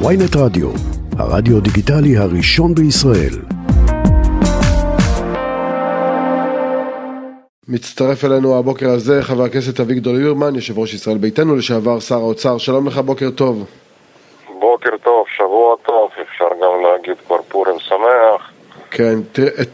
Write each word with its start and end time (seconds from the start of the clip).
ויינט 0.00 0.36
רדיו, 0.36 0.70
הרדיו 1.18 1.60
דיגיטלי 1.60 2.16
הראשון 2.16 2.74
בישראל. 2.74 3.34
מצטרף 7.68 8.24
אלינו 8.24 8.58
הבוקר 8.58 8.90
הזה 8.90 9.22
חבר 9.22 9.44
הכנסת 9.44 9.80
אביגדור 9.80 10.14
ליברמן, 10.14 10.54
יושב 10.54 10.78
ראש 10.78 10.94
ישראל 10.94 11.18
ביתנו, 11.18 11.56
לשעבר 11.56 12.00
שר 12.00 12.14
האוצר. 12.14 12.58
שלום 12.58 12.86
לך, 12.86 12.98
בוקר 12.98 13.30
טוב. 13.30 13.64
בוקר 14.60 14.96
טוב, 15.02 15.26
שבוע 15.36 15.76
טוב, 15.86 16.10
אפשר 16.22 16.48
גם 16.62 16.82
להגיד 16.82 17.16
כבר 17.26 17.42
פורים 17.48 17.78
שמח. 17.78 18.50
כן, 18.90 19.14
תראה, 19.32 19.64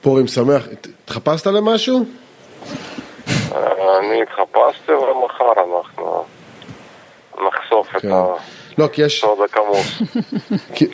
פורים 0.00 0.26
שמח. 0.26 0.68
התחפשת 1.04 1.46
למשהו? 1.46 2.04
אני 3.98 4.22
התחפשתי 4.22 4.92
ומחר 4.92 5.52
אנחנו 5.56 6.24
נחשוף 7.46 7.96
את 7.96 8.02
כן. 8.02 8.08
לא, 8.80 8.86
כי 8.92 9.02
יש... 9.02 9.24
הסוד 9.24 9.38
הכמוס. 9.40 10.02
כי, 10.76 10.86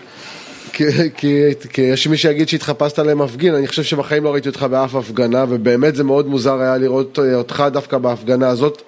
כי, 0.73 0.85
כי, 1.17 1.53
כי 1.73 1.83
יש 1.83 2.07
מי 2.07 2.17
שיגיד 2.17 2.49
שהתחפשת 2.49 2.99
למפגין, 2.99 3.55
אני 3.55 3.67
חושב 3.67 3.83
שבחיים 3.83 4.25
לא 4.25 4.33
ראיתי 4.33 4.49
אותך 4.49 4.63
באף 4.63 4.95
הפגנה, 4.95 5.45
ובאמת 5.49 5.95
זה 5.95 6.05
מאוד 6.05 6.27
מוזר 6.27 6.61
היה 6.61 6.77
לראות 6.77 7.19
אה, 7.19 7.35
אותך 7.35 7.65
דווקא 7.73 7.99
בהפגנה 7.99 8.49
הזאת. 8.49 8.83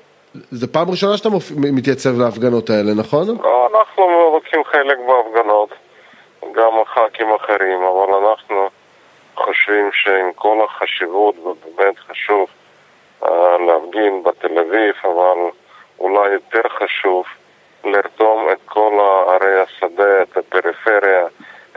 זה 0.50 0.66
פעם 0.72 0.90
ראשונה 0.90 1.16
שאתה 1.16 1.28
מתייצב 1.56 2.18
להפגנות 2.18 2.70
האלה, 2.70 2.94
נכון? 2.94 3.26
לא, 3.42 3.68
אנחנו 3.72 4.30
לוקחים 4.34 4.64
חלק 4.64 4.98
בהפגנות, 4.98 5.68
גם 6.42 6.72
הח"כים 6.82 7.26
אחרים, 7.34 7.80
אבל 7.82 8.14
אנחנו 8.14 8.68
חושבים 9.36 9.90
שעם 9.92 10.32
כל 10.34 10.58
החשיבות, 10.64 11.34
ובאמת 11.38 11.98
חשוב 11.98 12.46
אה, 13.24 13.58
להפגין 13.66 14.22
בתל 14.22 14.58
אביב, 14.58 14.94
אבל 15.04 15.38
אולי 15.98 16.30
יותר 16.32 16.68
חשוב 16.68 17.24
לרתום 17.92 18.48
את 18.52 18.58
כל 18.64 18.92
ערי 19.28 19.60
השדה, 19.60 20.22
את 20.22 20.36
הפריפריה, 20.36 21.26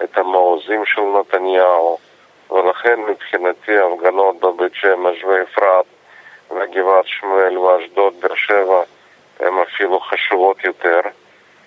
את 0.03 0.17
המעוזים 0.17 0.85
של 0.85 1.01
נתניהו, 1.01 1.97
ולכן 2.51 2.99
מבחינתי 3.09 3.71
הפגנות 3.77 4.39
בבית 4.39 4.71
שמש 4.75 5.23
ואפרת 5.23 5.85
וגבעת 6.51 7.05
שמואל 7.07 7.57
ואשדוד, 7.57 8.13
באר 8.21 8.35
שבע, 8.35 8.81
הן 9.39 9.53
אפילו 9.67 9.99
חשובות 9.99 10.63
יותר. 10.63 10.99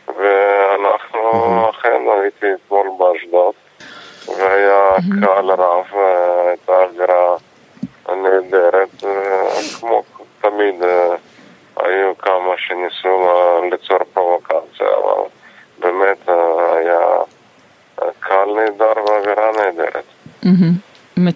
ואנחנו, 0.09 1.31
אכן, 1.71 2.03
הייתי 2.23 2.47
אתמול 2.55 2.87
באשדוד, 2.99 3.55
והיה 4.39 4.89
קהל 5.21 5.51
רב, 5.51 5.85
והייתה 5.93 6.73
אווירה 6.83 7.37
נהדרת, 8.09 9.05
אה, 9.05 9.51
כמו 9.81 10.03
תמיד 10.41 10.83
אה, 10.83 11.15
היו 11.77 12.19
כמה 12.19 12.55
שניסו 12.57 13.09
ל- 13.09 13.71
ליצור 13.71 13.99
פרובוקציה, 14.13 14.87
אבל 15.05 15.23
באמת 15.79 16.29
אה, 16.29 16.77
היה 16.77 17.01
אה, 18.03 18.09
קהל 18.21 18.49
נהדר 18.55 19.05
ואווירה 19.07 19.51
נהדרת. 19.53 20.05
מהמם. 20.43 20.73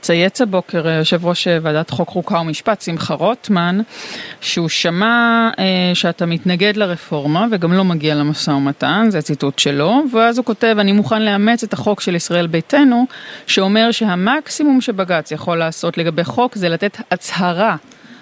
מצייץ 0.09 0.41
הבוקר 0.41 0.89
אה, 0.89 0.93
יושב 0.93 1.27
ראש 1.27 1.49
אה, 1.49 1.59
ועדת 1.63 1.91
חוק 1.91 2.09
חוקה 2.09 2.41
ומשפט 2.41 2.81
שמחה 2.81 3.15
רוטמן 3.15 3.81
שהוא 4.41 4.69
שמע 4.69 5.51
אה, 5.59 5.91
שאתה 5.95 6.27
מתנגד 6.27 6.77
לרפורמה 6.77 7.47
וגם 7.51 7.73
לא 7.73 7.85
מגיע 7.85 8.15
למשא 8.15 8.51
ומתן, 8.51 9.07
זה 9.11 9.23
ציטוט 9.23 9.59
שלו, 9.59 10.03
ואז 10.13 10.39
הוא 10.39 10.45
כותב 10.45 10.77
אני 10.79 10.93
מוכן 10.93 11.23
לאמץ 11.23 11.65
את 11.65 11.73
החוק 11.73 12.01
של 12.01 12.15
ישראל 12.15 12.47
ביתנו 12.47 13.07
שאומר 13.47 13.91
שהמקסימום 13.91 14.81
שבג"ץ 14.81 15.33
יכול 15.33 15.59
לעשות 15.59 15.99
לגבי 15.99 16.25
חוק 16.25 16.55
זה 16.55 16.69
לתת 16.69 16.99
הצהרה 17.11 17.77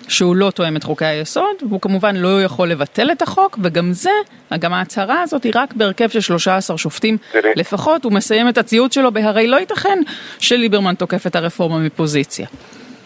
שהוא 0.08 0.36
לא 0.36 0.50
תואם 0.50 0.76
את 0.76 0.84
חוקי 0.84 1.04
היסוד, 1.04 1.62
והוא 1.68 1.80
כמובן 1.80 2.16
לא 2.16 2.42
יכול 2.42 2.68
לבטל 2.68 3.10
את 3.12 3.22
החוק, 3.22 3.58
וגם 3.62 3.92
זה, 3.92 4.10
גם 4.58 4.72
ההצהרה 4.72 5.22
הזאת 5.22 5.44
היא 5.44 5.52
רק 5.54 5.72
בהרכב 5.72 6.08
של 6.08 6.20
13 6.20 6.78
שופטים. 6.78 7.16
לפחות, 7.34 8.04
הוא 8.04 8.12
מסיים 8.12 8.48
את 8.48 8.58
הציוץ 8.58 8.94
שלו 8.94 9.12
בהרי 9.12 9.46
לא 9.46 9.56
ייתכן 9.56 9.98
שליברמן 10.38 10.94
תוקף 10.94 11.26
את 11.26 11.36
הרפורמה 11.36 11.78
מפוזיציה. 11.78 12.46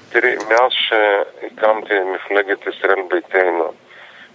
תראי, 0.08 0.34
מאז 0.48 0.70
שהקמתי 0.70 1.94
מפלגת 2.14 2.58
ישראל 2.66 3.02
ביתנו, 3.10 3.72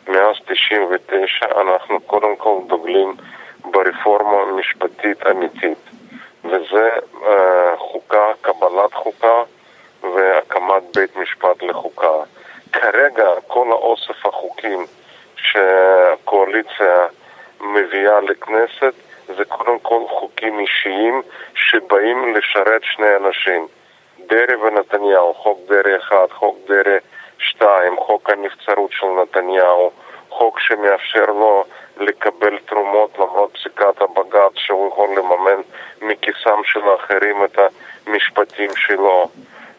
מאז 0.08 0.36
99, 0.46 1.62
אנחנו 1.62 2.00
קודם 2.00 2.36
כל 2.38 2.60
דוגלים 2.68 3.16
ברפורמה 3.72 4.38
משפטית 4.60 5.28
אמיתית, 5.28 5.78
וזה 6.44 6.90
אה, 7.24 7.78
חוקה, 7.78 8.26
קבלת 8.42 8.94
חוקה 8.94 9.44
והקמת 10.02 10.98
בית 10.98 11.18
משפט 11.18 11.64
לחוקה. 11.64 12.08
כרגע 12.82 13.30
כל 13.48 13.68
האוסף 13.72 14.26
החוקים 14.26 14.86
שהקואליציה 15.36 17.06
מביאה 17.62 18.22
לכנסת 18.22 18.94
זה 19.28 19.46
קודם 19.46 19.80
כל 19.80 20.02
חוקים 20.10 20.60
אישיים 20.60 21.22
שבאים 21.56 22.36
לשרת 22.36 22.82
שני 22.84 23.16
אנשים. 23.16 23.68
דרעי 24.28 24.56
ונתניהו, 24.56 25.34
חוק 25.34 25.60
דרעי 25.68 25.98
1, 25.98 26.32
חוק 26.32 26.58
דרעי 26.68 26.98
2, 27.38 27.98
חוק 27.98 28.30
הנבצרות 28.30 28.92
של 28.92 29.08
נתניהו, 29.22 29.92
חוק 30.30 30.60
שמאפשר 30.60 31.26
לו 31.26 31.64
לקבל 31.98 32.58
תרומות 32.66 33.20
למרות 33.20 33.54
פסיקת 33.54 34.02
הבג"ץ 34.02 34.52
שהוא 34.56 34.88
יכול 34.88 35.10
לממן 35.18 35.62
מכיסם 36.02 36.62
של 36.64 36.80
האחרים 36.90 37.44
את 37.44 37.60
המשפטים 38.08 38.70
שלו. 38.76 39.28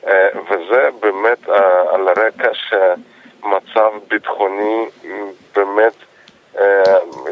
אה, 0.09 0.13
וזה 0.51 0.83
באמת 1.01 1.49
על 1.93 2.09
רקע 2.27 2.49
שמצב 2.55 3.91
ביטחוני 4.09 4.85
באמת 5.57 5.93
אה, 6.59 6.65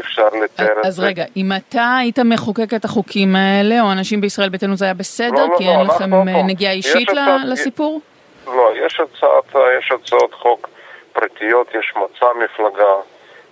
אפשר 0.01 0.29
לתאר 0.43 0.81
את 0.81 0.87
אז 0.87 0.95
זה. 0.95 1.03
רגע, 1.07 1.25
אם 1.37 1.51
אתה 1.57 1.97
היית 2.01 2.19
מחוקק 2.19 2.75
את 2.77 2.85
החוקים 2.85 3.37
האלה, 3.37 3.81
או 3.83 3.93
אנשים 3.93 4.21
בישראל 4.21 4.49
ביתנו 4.49 4.77
זה 4.77 4.85
היה 4.85 4.95
בסדר, 4.95 5.31
לא, 5.31 5.49
לא, 5.49 5.59
כי 5.59 5.65
לא, 5.65 5.71
אין 5.71 5.81
לכם. 5.87 6.12
אה, 6.29 6.43
נגיעה 6.43 6.75
יש 6.75 6.87
אישית 6.87 7.11
הצעת- 7.11 7.41
לסיפור? 7.45 8.01
לא, 8.47 8.71
יש 8.87 9.01
הצעת, 9.01 9.55
יש 9.79 9.93
הצעות 9.93 10.35
חוק 10.35 10.69
פרטיות, 11.12 11.69
יש 11.79 11.93
מצע 11.97 12.27
מפלגה, 12.45 12.93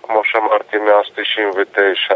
כמו 0.02 0.20
שאמרתי, 0.24 0.76
מאז 0.78 1.04
99, 1.14 2.14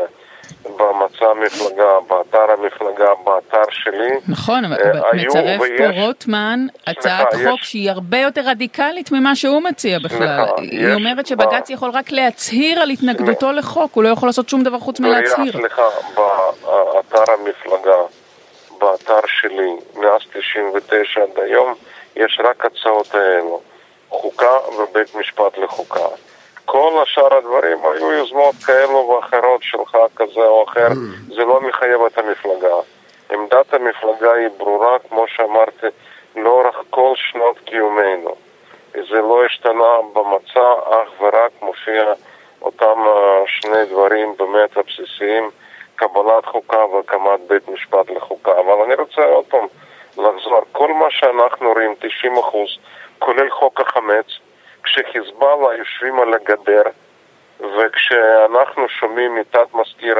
במצע 0.77 1.27
המפלגה, 1.27 1.85
באתר 2.09 2.47
המפלגה, 2.59 3.09
באתר 3.25 3.63
שלי. 3.71 4.11
נכון, 4.29 4.65
אבל 4.65 4.75
אה, 4.75 4.91
אבל 4.91 5.01
היו 5.13 5.27
מצרף 5.31 5.61
ויש- 5.61 5.81
פה 5.81 6.01
רוטמן 6.07 6.67
הצעת 6.87 7.29
סליחה, 7.35 7.51
חוק 7.51 7.61
יש- 7.63 7.71
שהיא 7.71 7.91
הרבה 7.91 8.19
יותר 8.19 8.41
רדיקלית 8.45 9.13
ממה 9.13 9.37
שהוא 9.37 9.63
מציע 9.63 9.99
בכלל. 9.99 10.19
סליחה, 10.19 10.45
היא 10.57 10.87
יש 10.89 10.95
אומרת 10.95 11.27
שבג"ץ 11.27 11.71
ב- 11.71 11.73
יכול 11.73 11.91
רק 11.91 12.13
להצהיר 12.13 12.81
על 12.81 12.91
התנגדותו 12.91 13.53
לחוק, 13.53 13.91
הוא 13.95 14.05
לא 14.05 14.09
יכול 14.09 14.29
לעשות 14.29 14.49
שום 14.49 14.63
דבר 14.63 14.79
חוץ 14.79 15.01
מלהצהיר. 15.01 15.53
סליחה, 15.53 15.83
באתר 16.15 17.33
המפלגה, 17.33 17.97
באתר 18.81 19.21
שלי, 19.27 19.71
מאז 19.95 20.21
99 20.33 21.21
עד 21.23 21.45
היום, 21.45 21.75
יש 22.17 22.41
רק 22.45 22.65
הצעות 22.65 23.15
האלו. 23.15 23.61
חוקה 24.11 24.51
ובית 24.79 25.15
משפט 25.15 25.59
לחוקה. 25.59 26.01
כל 26.67 27.03
השאר 27.03 27.35
הדברים 27.37 27.79
היו 27.83 28.13
יוזמות 28.13 28.55
כאלו 28.67 29.09
ואחרות 29.09 29.63
שלך 29.63 29.97
כזה 30.17 30.41
או 30.41 30.65
אחר, 30.65 30.89
זה 31.29 31.45
לא 31.45 31.61
מחייב 31.61 32.01
את 32.07 32.19
המפלגה. 32.19 32.77
עמדת 33.31 33.75
המפלגה 33.75 34.33
היא 34.33 34.49
ברורה, 34.57 34.99
כמו 35.09 35.25
שאמרתי, 35.29 35.87
לאורך 36.37 36.77
כל 36.91 37.13
שנות 37.17 37.59
קיומנו. 37.59 38.35
זה 38.93 39.21
לא 39.21 39.45
השתנה 39.45 39.95
במצע, 40.13 40.73
אך 40.85 41.21
ורק 41.21 41.51
מופיע 41.63 42.05
אותם 42.63 42.99
אה, 43.07 43.43
שני 43.47 43.85
דברים 43.85 44.35
באמת 44.39 44.77
הבסיסיים, 44.77 45.51
קבלת 45.97 46.47
חוקה 46.47 46.85
והקמת 46.85 47.41
בית 47.49 47.69
משפט 47.69 48.11
לחוקה. 48.11 48.53
אבל 48.53 48.83
אני 48.85 48.95
רוצה 48.95 49.25
עוד 49.25 49.45
פעם 49.45 49.67
לחזור, 50.13 50.61
כל 50.73 50.93
מה 50.93 51.07
שאנחנו 51.11 51.73
רואים, 51.73 51.95
90 51.99 52.37
אחוז, 52.37 52.69
כולל 53.19 53.51
חוק 53.51 53.81
החמץ, 53.81 54.27
כשחיזבאללה 54.87 55.75
יושבים 55.79 56.21
על 56.21 56.35
הגדר, 56.35 56.83
וכשאנחנו 57.61 58.89
שומעים 58.89 59.35
מתת 59.35 59.75
מזכיר 59.75 60.19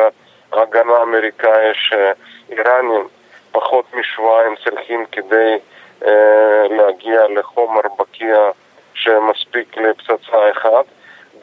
ההגנה 0.53 0.93
האמריקאי 0.93 1.73
שאיראנים 1.75 3.09
פחות 3.53 3.95
משבועיים 3.95 4.55
צריכים 4.65 5.05
כדי 5.13 5.59
אה, 6.07 6.69
להגיע 6.71 7.29
לחומר 7.29 7.81
בקיע 7.99 8.51
שמספיק 8.95 9.77
לפצצה 9.77 10.51
אחת, 10.51 10.85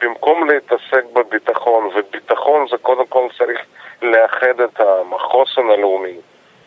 במקום 0.02 0.50
להתעסק 0.50 1.04
בביטחון, 1.12 1.90
וביטחון 1.94 2.66
זה 2.70 2.76
קודם 2.82 3.06
כל 3.06 3.28
צריך 3.38 3.60
לאחד 4.02 4.60
את 4.60 4.80
החוסן 5.12 5.70
הלאומי, 5.70 6.16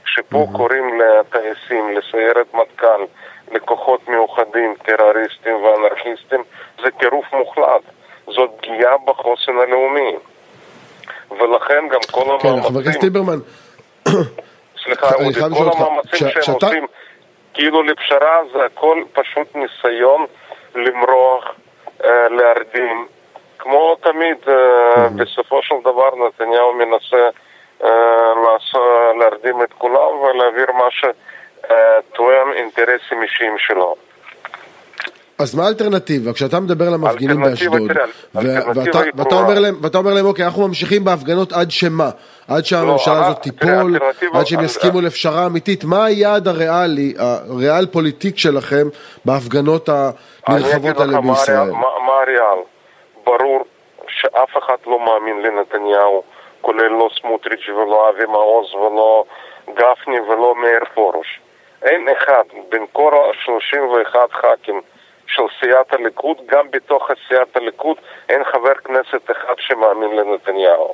שפה 0.05 0.37
mm-hmm. 0.43 0.57
קוראים 0.57 1.01
לטייסים, 1.01 1.97
לסיירת 1.97 2.53
מטכ"ל, 2.53 3.03
לכוחות 3.51 4.07
מיוחדים, 4.07 4.75
טרוריסטים 4.83 5.55
ואנרכיסטים, 5.63 6.44
זה 6.83 6.91
טירוף 6.99 7.25
מוחלט. 7.33 7.81
זאת 8.27 8.49
פגיעה 8.57 8.97
בחוסן 9.05 9.57
הלאומי. 9.57 10.15
ולכן 11.31 11.88
גם 11.91 11.99
כל 12.11 12.21
כן, 12.21 12.29
המאמצים... 12.49 12.63
חבר 12.63 12.79
הכנסת 12.79 13.03
ליברמן, 13.03 13.39
סליחה, 14.83 15.15
אודי, 15.15 15.39
כל 15.39 15.69
המאמצים 15.77 16.29
שהם 16.29 16.41
כשאתה- 16.41 16.65
עושים 16.65 16.85
כאילו 17.53 17.83
לפשרה 17.83 18.39
זה 18.53 18.65
הכל 18.65 19.03
פשוט 19.13 19.55
ניסיון 19.55 20.25
למרוח, 20.75 21.44
אה, 22.03 22.29
להרדים. 22.29 23.07
כמו 23.59 23.95
תמיד, 23.95 24.38
אה, 24.47 25.07
בסופו 25.15 25.63
של 25.63 25.75
דבר 25.83 26.09
נתניהו 26.15 26.73
מנסה 26.73 27.29
להרדים 29.19 29.61
את 29.63 29.73
כולם 29.73 30.19
ולהעביר 30.21 30.71
מה 30.71 30.85
שתואם 31.65 32.54
אינטרסים 32.54 33.24
אישיים 33.24 33.57
שלו. 33.57 33.95
אז 35.39 35.56
מה 35.56 35.63
האלטרנטיבה? 35.63 36.33
כשאתה 36.33 36.59
מדבר 36.59 36.86
למפגינים 36.89 37.42
באשדוד, 37.42 37.92
ואתה. 38.36 39.36
אומר 39.36 39.59
להם, 39.59 39.75
ואתה 39.81 39.98
אומר 39.98 40.13
להם, 40.13 40.25
אוקיי, 40.25 40.45
אנחנו 40.45 40.68
ממשיכים 40.68 41.04
בהפגנות 41.04 41.54
עד 41.54 41.71
שמה? 41.71 42.09
עד 42.48 42.65
שהממשלה 42.65 43.13
לא, 43.13 43.25
הזאת 43.25 43.38
אה, 43.38 43.44
תיפול, 43.44 43.98
עד 44.33 44.45
שהם 44.45 44.59
אה, 44.59 44.65
יסכימו 44.65 45.01
לפשרה 45.01 45.45
אמיתית. 45.45 45.83
מה 45.83 46.06
היעד 46.06 46.48
הריאלי, 46.48 47.13
הריאל 47.18 47.86
פוליטיק 47.86 48.38
שלכם 48.38 48.88
בהפגנות 49.25 49.89
הנרחבות 50.48 51.00
האלה 51.00 51.21
מה 51.21 51.21
בישראל? 51.21 51.71
מה 52.07 52.13
הריאל. 52.21 52.59
ברור 53.24 53.65
שאף 54.07 54.57
אחד 54.57 54.77
לא 54.88 55.00
מאמין 55.00 55.42
לנתניהו, 55.42 56.24
כולל 56.62 56.92
לא 56.92 57.09
סמוטריץ' 57.21 57.69
ולא 57.69 58.09
אבי 58.09 58.25
מעוז 58.25 58.75
ולא 58.75 59.24
גפני 59.68 60.19
ולא 60.19 60.56
מאיר 60.62 60.83
פרוש. 60.94 61.39
אין 61.83 62.07
אחד 62.09 62.44
בין 62.69 62.85
כל 62.91 63.13
ה-31 63.13 64.15
ח"כים 64.31 64.81
של 65.27 65.44
סיעת 65.59 65.94
הליכוד, 65.94 66.38
גם 66.45 66.71
בתוך 66.71 67.09
סיעת 67.27 67.56
הליכוד 67.56 67.97
אין 68.29 68.44
חבר 68.44 68.75
כנסת 68.75 69.31
אחד 69.31 69.53
שמאמין 69.57 70.15
לנתניהו. 70.15 70.94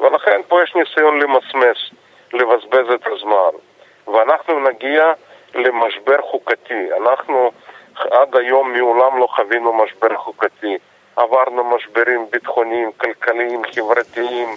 ולכן 0.00 0.40
פה 0.48 0.62
יש 0.62 0.74
ניסיון 0.74 1.20
למסמס, 1.20 1.90
לבזבז 2.32 2.90
את 2.94 3.06
הזמן. 3.06 3.58
ואנחנו 4.06 4.68
נגיע 4.68 5.12
למשבר 5.54 6.22
חוקתי. 6.22 6.88
אנחנו 6.96 7.50
עד 7.96 8.36
היום 8.36 8.72
מעולם 8.72 9.18
לא 9.18 9.26
חווינו 9.26 9.72
משבר 9.72 10.16
חוקתי. 10.16 10.78
עברנו 11.16 11.64
משברים 11.64 12.26
ביטחוניים, 12.30 12.92
כלכליים, 12.92 13.62
חברתיים, 13.74 14.48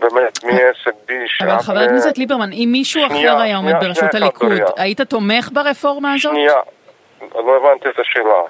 באמת 0.00 0.44
מעסק 0.44 0.94
ביש. 1.08 1.38
אבל 1.42 1.50
עד 1.50 1.60
חבר 1.60 1.74
ל- 1.74 1.84
הכנסת 1.84 2.18
ליברמן, 2.18 2.52
אם 2.52 2.68
מישהו 2.72 3.06
אחר 3.06 3.36
היה 3.40 3.56
עומד 3.56 3.74
בראשות 3.80 4.14
הליכוד. 4.14 4.52
היית 4.76 5.00
תומך 5.00 5.48
ברפורמה 5.52 6.14
הזאת? 6.14 6.32
שנייה, 6.32 6.54
לא 7.34 7.56
הבנתי 7.56 7.88
את 7.88 7.98
השאלה. 7.98 8.42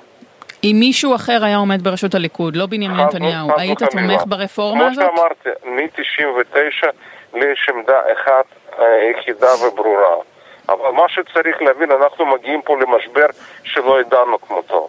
אם 0.64 0.76
מישהו 0.80 1.14
אחר 1.14 1.44
היה 1.44 1.56
עומד 1.56 1.82
בראשות 1.82 2.14
הליכוד, 2.14 2.56
לא 2.56 2.66
בנימין 2.66 2.96
נתניהו, 3.00 3.48
היית. 3.56 3.78
תומך 3.82 4.22
ברפורמה 4.26 4.86
הזאת? 4.86 5.04
כמו 5.04 5.16
שאמרתי, 5.16 5.48
מ-99 5.64 6.86
לי 7.34 7.52
יש 7.52 7.70
עמדה 7.74 7.98
אחת 8.12 8.44
אה, 8.78 8.84
יחידה 9.10 9.46
וברורה. 9.66 10.16
אבל 10.68 10.90
מה 10.90 11.02
שצריך 11.08 11.62
להבין, 11.62 11.90
אנחנו 11.90 12.26
מגיעים 12.26 12.62
פה 12.62 12.76
למשבר 12.80 13.26
שלא 13.64 14.00
ידענו 14.00 14.40
כמותו. 14.40 14.88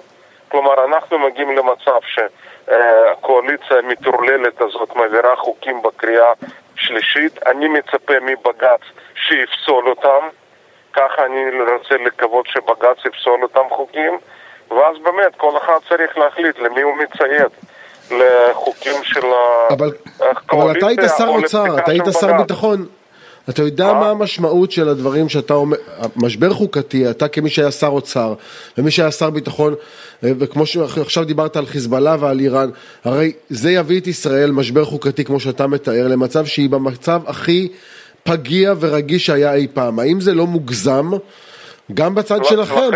כלומר, 0.51 0.85
אנחנו 0.85 1.19
מגיעים 1.19 1.57
למצב 1.57 1.99
שהקואליציה 2.05 3.77
המטורללת 3.77 4.61
הזאת 4.61 4.95
מעבירה 4.95 5.35
חוקים 5.35 5.81
בקריאה 5.81 6.31
שלישית. 6.75 7.47
אני 7.47 7.67
מצפה 7.67 8.13
מבג"ץ 8.21 8.81
שיפסול 9.15 9.89
אותם. 9.89 10.27
ככה 10.93 11.25
אני 11.25 11.41
רוצה 11.73 11.95
לקוות 12.05 12.47
שבג"ץ 12.47 13.05
יפסול 13.05 13.43
אותם 13.43 13.69
חוקים. 13.69 14.17
ואז 14.71 14.97
באמת 15.03 15.35
כל 15.37 15.57
אחד 15.57 15.77
צריך 15.89 16.17
להחליט 16.17 16.59
למי 16.59 16.81
הוא 16.81 16.93
מציית. 16.97 17.51
לחוקים 18.11 19.03
של 19.03 19.25
אבל, 19.69 19.91
הקואליציה 20.19 20.61
אבל 20.63 20.77
אתה 20.77 20.87
היית 20.87 20.99
שר 21.17 21.27
או 21.27 21.35
אוצר, 21.35 21.79
אתה 21.79 21.91
היית 21.91 22.03
שר 22.19 22.27
בג"ץ. 22.27 22.41
ביטחון. 22.41 22.85
אתה 23.49 23.61
יודע 23.61 23.93
מה? 23.93 23.99
מה 23.99 24.09
המשמעות 24.09 24.71
של 24.71 24.89
הדברים 24.89 25.29
שאתה 25.29 25.53
אומר, 25.53 25.77
משבר 26.15 26.49
חוקתי, 26.49 27.09
אתה 27.09 27.27
כמי 27.27 27.49
שהיה 27.49 27.71
שר 27.71 27.87
אוצר 27.87 28.33
ומי 28.77 28.91
שהיה 28.91 29.11
שר 29.11 29.29
ביטחון, 29.29 29.73
אה, 30.23 30.29
וכמו 30.39 30.65
שעכשיו 30.65 31.23
דיברת 31.23 31.55
על 31.55 31.65
חיזבאללה 31.65 32.15
ועל 32.19 32.39
איראן, 32.39 32.69
הרי 33.03 33.33
זה 33.49 33.71
יביא 33.71 33.99
את 33.99 34.07
ישראל, 34.07 34.51
משבר 34.51 34.85
חוקתי 34.85 35.25
כמו 35.25 35.39
שאתה 35.39 35.67
מתאר, 35.67 36.07
למצב 36.07 36.45
שהיא 36.45 36.69
במצב 36.69 37.21
הכי 37.27 37.69
פגיע 38.23 38.73
ורגיש 38.79 39.25
שהיה 39.25 39.53
אי 39.53 39.67
פעם. 39.73 39.99
האם 39.99 40.19
זה 40.19 40.33
לא 40.33 40.45
מוגזם? 40.47 41.09
גם 41.93 42.15
בצד 42.15 42.37
לא, 42.37 42.43
שלכם, 42.43 42.89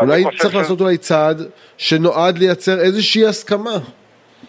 אולי 0.00 0.24
צריך 0.38 0.54
לעשות 0.54 0.80
אולי 0.80 0.98
צעד 0.98 1.42
שנועד 1.78 2.38
לייצר 2.38 2.80
איזושהי 2.80 3.26
הסכמה. 3.26 3.78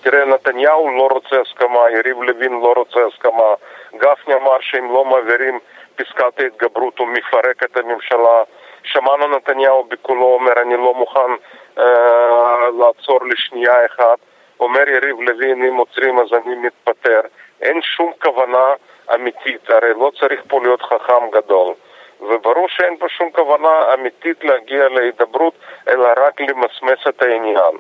תראה, 0.01 0.25
נתניהו 0.25 0.97
לא 0.97 1.07
רוצה 1.11 1.35
הסכמה, 1.41 1.79
יריב 1.93 2.21
לוין 2.21 2.51
לא 2.51 2.73
רוצה 2.77 2.99
הסכמה. 3.13 3.53
גפני 3.95 4.33
אמר 4.33 4.57
שאם 4.61 4.93
לא 4.93 5.05
מעבירים 5.05 5.59
פסקת 5.95 6.39
ההתגברות 6.39 6.99
הוא 6.99 7.07
מפרק 7.07 7.63
את 7.63 7.77
הממשלה. 7.77 8.43
שמענו 8.83 9.27
נתניהו 9.27 9.83
בקולו 9.83 10.25
אומר 10.25 10.61
אני 10.61 10.77
לא 10.77 10.93
מוכן 10.93 11.31
אה, 11.77 12.69
לעצור 12.79 13.19
לשנייה 13.25 13.85
אחת. 13.85 14.19
אומר 14.59 14.89
יריב 14.89 15.21
לוין 15.21 15.65
אם 15.65 15.75
עוצרים 15.75 16.19
אז 16.19 16.27
אני 16.33 16.55
מתפטר. 16.55 17.21
אין 17.61 17.81
שום 17.81 18.11
כוונה 18.23 18.73
אמיתית, 19.15 19.69
הרי 19.69 19.93
לא 19.93 20.11
צריך 20.19 20.41
פה 20.47 20.59
להיות 20.63 20.81
חכם 20.81 21.29
גדול. 21.31 21.73
וברור 22.21 22.67
שאין 22.69 22.97
פה 22.97 23.09
שום 23.09 23.31
כוונה 23.31 23.93
אמיתית 23.93 24.43
להגיע 24.43 24.89
להידברות, 24.89 25.53
אלא 25.87 26.07
רק 26.17 26.41
למסמס 26.41 27.07
את 27.09 27.21
העניין. 27.21 27.77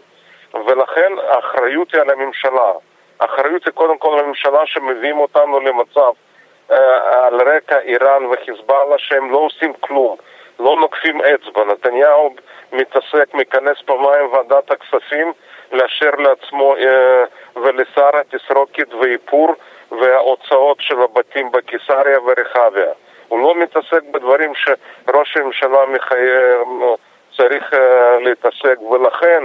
ולכן 0.53 1.11
האחריות 1.27 1.93
היא 1.93 2.01
על 2.01 2.09
הממשלה. 2.09 2.71
האחריות 3.21 3.65
היא 3.65 3.73
קודם 3.73 3.97
כל 3.97 4.13
על 4.13 4.19
הממשלה 4.19 4.65
שמביאים 4.65 5.19
אותנו 5.19 5.59
למצב 5.59 6.11
אה, 6.71 7.27
על 7.27 7.41
רקע 7.41 7.79
איראן 7.79 8.25
וחיזבאללה 8.25 8.97
שהם 8.97 9.31
לא 9.31 9.37
עושים 9.37 9.73
כלום, 9.73 10.17
לא 10.59 10.75
נוקפים 10.79 11.21
אצבע. 11.21 11.65
נתניהו 11.65 12.35
מתעסק, 12.71 13.33
מכנס 13.33 13.81
פעמיים 13.85 14.33
ועדת 14.33 14.71
הכספים, 14.71 15.33
לאשר 15.71 16.09
לעצמו 16.17 16.75
אה, 16.75 17.23
ולשרה 17.55 18.21
תסרוקת 18.29 18.93
ואיפור 18.93 19.55
וההוצאות 19.91 20.77
של 20.79 21.01
הבתים 21.01 21.51
בקיסריה 21.51 22.19
ורחביה. 22.19 22.91
הוא 23.27 23.39
לא 23.39 23.55
מתעסק 23.55 24.03
בדברים 24.11 24.53
שראש 24.55 25.37
הממשלה 25.37 25.85
מחייב, 25.85 26.67
צריך 27.37 27.73
אה, 27.73 28.19
להתעסק, 28.19 28.81
ולכן 28.91 29.43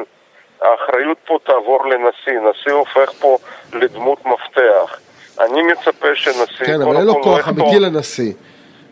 האחריות 0.62 1.18
פה 1.26 1.38
תעבור 1.44 1.86
לנשיא. 1.86 2.40
נשיא 2.40 2.72
הופך 2.72 3.12
פה 3.12 3.38
לדמות 3.72 4.18
מפתח. 4.26 5.00
אני 5.40 5.62
מצפה 5.62 6.14
שנשיא... 6.14 6.55
כן, 6.66 6.82
אבל 6.82 6.96
אין 6.96 7.06
לו 7.06 7.22
כוח. 7.22 7.48
אמיתי 7.48 7.78
לנשיא. 7.78 8.32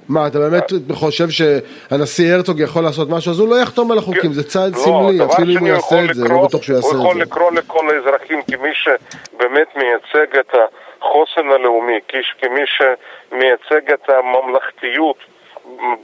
מה, 0.09 0.27
אתה 0.27 0.39
באמת 0.39 0.65
חושב 0.93 1.25
שהנשיא 1.31 2.35
הרצוג 2.35 2.61
יכול 2.61 2.83
לעשות 2.83 3.09
משהו? 3.11 3.33
אז 3.33 3.41
הוא 3.41 3.49
לא 3.49 3.57
יחתום 3.57 3.93
על 3.93 3.99
החוקים, 3.99 4.33
זה 4.33 4.45
צעד 4.49 4.73
לא, 4.73 4.79
סמלי, 4.79 5.25
אפילו 5.25 5.53
אם 5.53 5.59
הוא 5.59 5.69
יעשה 5.69 5.97
יכול 5.97 6.11
את 6.11 6.15
זה, 6.15 6.29
לא 6.29 6.47
בטוח 6.47 6.63
שהוא 6.63 6.77
יעשה 6.77 6.89
הוא 6.89 6.97
יכול 6.97 7.11
את 7.11 7.17
זה. 7.17 7.23
לקרוא 7.23 7.53
לכל 7.53 7.91
האזרחים 7.91 8.43
כמי 8.43 8.71
שבאמת 8.75 9.77
מייצג 9.77 10.37
את 10.37 10.55
החוסן 11.01 11.49
הלאומי, 11.49 12.01
כמי 12.41 12.61
שמייצג 12.67 13.93
את 13.93 14.11
הממלכתיות, 14.11 15.17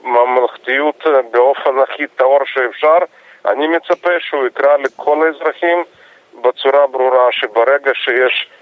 ממלכתיות 0.04 1.04
באופן 1.30 1.70
הכי 1.82 2.06
טהור 2.16 2.40
שאפשר, 2.44 2.98
אני 3.46 3.66
מצפה 3.68 4.10
שהוא 4.20 4.46
יקרא 4.46 4.76
לכל 4.76 5.26
האזרחים 5.26 5.84
בצורה 6.42 6.86
ברורה 6.86 7.32
שברגע 7.32 7.90
שיש 7.94 8.46
אה, 8.48 8.59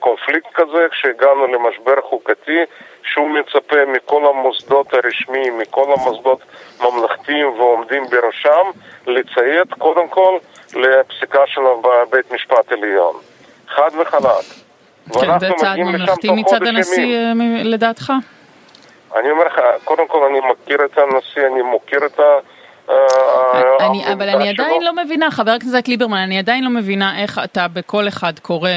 קונפליקט 0.00 0.48
כזה, 0.54 0.86
כשהגענו 0.90 1.46
למשבר 1.46 2.00
חוקתי, 2.02 2.60
שהוא 3.02 3.30
מצפה 3.30 3.76
מכל 3.86 4.26
המוסדות 4.26 4.94
הרשמיים, 4.94 5.58
מכל 5.58 5.92
המוסדות 5.96 6.40
ממלכתיים 6.80 7.46
ועומדים 7.46 8.02
בראשם, 8.10 8.70
לציית 9.06 9.74
קודם 9.78 10.08
כל 10.08 10.38
לפסיקה 10.74 11.46
שלו 11.46 11.82
בבית 11.82 12.32
משפט 12.32 12.72
עליון. 12.72 13.14
חד 13.68 13.90
וחלק. 14.00 14.22
כן, 15.20 15.38
זה 15.38 15.48
צעד 15.56 15.78
ממלכתי 15.78 16.30
מצד 16.30 16.62
הנשיא. 16.62 17.16
אה, 17.16 17.32
לדעתך? 17.64 18.12
אני 19.16 19.30
אומר 19.30 19.44
לך, 19.44 19.60
קודם 19.84 20.08
כל 20.08 20.24
אני 20.30 20.40
מכיר 20.40 20.84
את 20.84 20.98
הנשיא, 20.98 21.46
אני 21.46 21.62
מוקיר 21.62 22.06
את 22.06 22.20
ה... 22.20 22.38
אה, 22.90 22.96
אני, 23.86 24.04
העמדה 24.04 24.12
אבל 24.12 24.28
אני 24.28 24.54
שלו. 24.54 24.64
עדיין 24.64 24.82
לא 24.82 24.96
מבינה, 24.96 25.30
חבר 25.30 25.50
הכנסת 25.50 25.88
ליברמן, 25.88 26.16
אני 26.16 26.38
עדיין 26.38 26.64
לא 26.64 26.70
מבינה 26.70 27.22
איך 27.22 27.40
אתה 27.44 27.68
בכל 27.68 28.08
אחד 28.08 28.38
קורא 28.38 28.70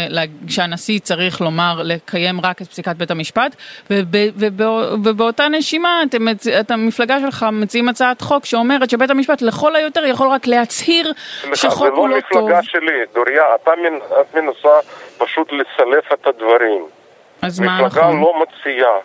שהנשיא 0.49 0.99
צריך 0.99 1.41
לומר 1.41 1.81
לקיים 1.83 2.41
רק 2.41 2.61
את 2.61 2.67
פסיקת 2.67 2.95
בית 2.95 3.11
המשפט, 3.11 3.55
וב, 3.89 4.07
ובא, 4.35 4.65
ובאותה 5.03 5.47
נשימה 5.47 6.03
אתם, 6.09 6.27
את 6.59 6.71
המפלגה 6.71 7.19
שלך 7.19 7.45
מציעים 7.51 7.89
הצעת 7.89 8.21
חוק 8.21 8.45
שאומרת 8.45 8.89
שבית 8.89 9.09
המשפט 9.09 9.41
לכל 9.41 9.75
היותר 9.75 10.05
יכול 10.05 10.27
רק 10.27 10.47
להצהיר 10.47 11.13
שחוק 11.53 11.87
הוא 11.95 12.09
לא 12.09 12.15
זה 12.15 12.21
טוב. 12.31 12.49
לא 12.49 12.57
מפלגה 12.57 12.63
שלי, 12.63 12.99
דוריה, 13.13 13.43
אתה 13.55 13.71
מנ... 13.75 13.97
את 14.21 14.35
מנסה 14.35 14.79
פשוט 15.17 15.51
לסלף 15.51 16.13
את 16.13 16.27
הדברים. 16.27 16.85
אז 17.41 17.59
מה 17.59 17.81
מפלגה 17.81 18.01
נכון? 18.01 18.21
לא 18.21 18.33
מציעה. 18.41 18.97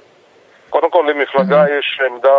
קודם 0.70 0.90
כל 0.90 1.06
למפלגה 1.10 1.64
יש 1.78 2.00
עמדה 2.10 2.32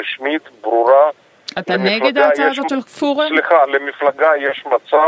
רשמית, 0.00 0.42
ברורה. 0.62 1.10
אתה 1.58 1.76
נגד 1.76 2.18
ההצעה 2.18 2.50
הזאת 2.50 2.68
של 2.68 2.80
פורר? 2.80 3.28
סליחה, 3.28 3.66
למפלגה 3.66 4.30
יש 4.40 4.64
מצע, 4.66 5.04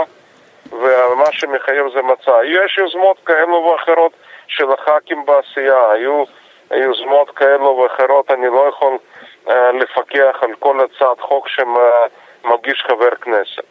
ומה 0.72 1.24
שמחייב 1.32 1.86
זה 1.94 2.02
מצע. 2.02 2.32
יש 2.44 2.78
יוזמות 2.78 3.16
כאלו 3.26 3.54
ואחרות 3.54 4.12
של 4.46 4.64
הח"כים 4.72 5.24
בעשייה, 5.26 5.90
היו 5.92 6.24
יוזמות 6.70 7.30
כאלו 7.30 7.66
ואחרות, 7.78 8.30
אני 8.30 8.46
לא 8.46 8.68
יכול 8.68 8.98
אה, 9.48 9.72
לפקח 9.72 10.36
על 10.42 10.50
כל 10.58 10.76
הצעת 10.84 11.20
חוק 11.20 11.48
שמגיש 11.48 12.84
חבר 12.88 13.14
כנסת. 13.20 13.62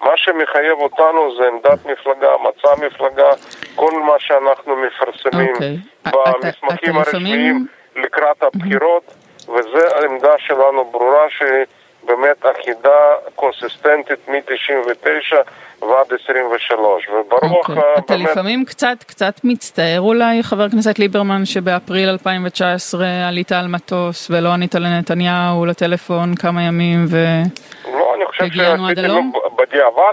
מה 0.00 0.10
שמחייב 0.16 0.78
אותנו 0.78 1.36
זה 1.36 1.46
עמדת 1.48 1.86
מפלגה, 1.86 2.28
מצע 2.42 2.86
מפלגה, 2.86 3.30
כל 3.74 3.90
מה 3.92 4.12
שאנחנו 4.18 4.76
מפרסמים 4.76 5.52
אוקיי. 5.54 5.76
במסמכים 6.04 6.50
אתה- 6.92 7.00
אתה 7.02 7.10
הרשמיים 7.10 7.56
לפעמים- 7.56 7.66
לקראת 7.96 8.42
הבחירות, 8.42 9.02
וזו 9.48 9.78
העמדה 9.96 10.34
שלנו 10.38 10.84
ברורה 10.84 11.30
שהיא 11.30 11.64
באמת 12.02 12.46
אחידה, 12.46 12.98
קונסיסטנטית 13.34 14.28
מ-99 14.28 15.36
ועד 15.80 16.06
23, 16.22 17.08
וברוח 17.08 17.68
אוקיי. 17.70 17.76
אה, 17.76 17.94
אתה 17.98 18.16
באמת... 18.16 18.30
לפעמים 18.30 18.64
קצת, 18.64 18.96
קצת 19.06 19.34
מצטער 19.44 20.00
אולי, 20.00 20.42
חבר 20.42 20.62
הכנסת 20.62 20.98
ליברמן, 20.98 21.44
שבאפריל 21.44 22.08
2019 22.08 23.06
עלית 23.28 23.52
על 23.52 23.66
מטוס 23.68 24.30
ולא 24.30 24.48
ענית 24.48 24.74
לנתניהו 24.74 25.66
לטלפון 25.66 26.34
כמה 26.34 26.62
ימים 26.62 27.04
ו... 27.08 27.16
לא, 27.92 28.14
אני 28.14 28.26
חושב 28.26 28.44
שעשיתי 28.44 29.08
בדיעבד, 29.56 30.12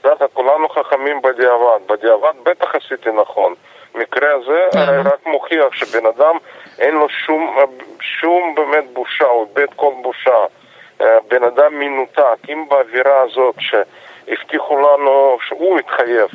את 0.00 0.04
יודעת, 0.04 0.30
כולנו 0.32 0.68
חכמים 0.68 1.22
בדיעבד, 1.22 1.80
בדיעבד 1.88 2.32
בטח 2.42 2.74
עשיתי 2.74 3.10
נכון. 3.22 3.54
מקרה 3.94 4.28
הזה? 4.34 4.60
הרי 4.72 4.98
רק 4.98 5.26
מוכיח 5.26 5.72
שבן 5.72 6.06
אדם 6.06 6.36
אין 6.78 6.94
לו 6.94 7.08
שום, 7.08 7.56
שום 8.00 8.54
באמת 8.54 8.84
בושה, 8.92 9.24
הוא 9.24 9.46
איבד 9.50 9.74
כל 9.76 9.92
בושה. 10.02 10.44
בן 11.00 11.44
אדם 11.44 11.78
מנותק, 11.78 12.48
אם 12.48 12.64
באווירה 12.68 13.20
הזאת 13.20 13.54
שהבטיחו 13.58 14.78
לנו 14.78 15.38
שהוא 15.46 15.78
התחייב, 15.78 16.28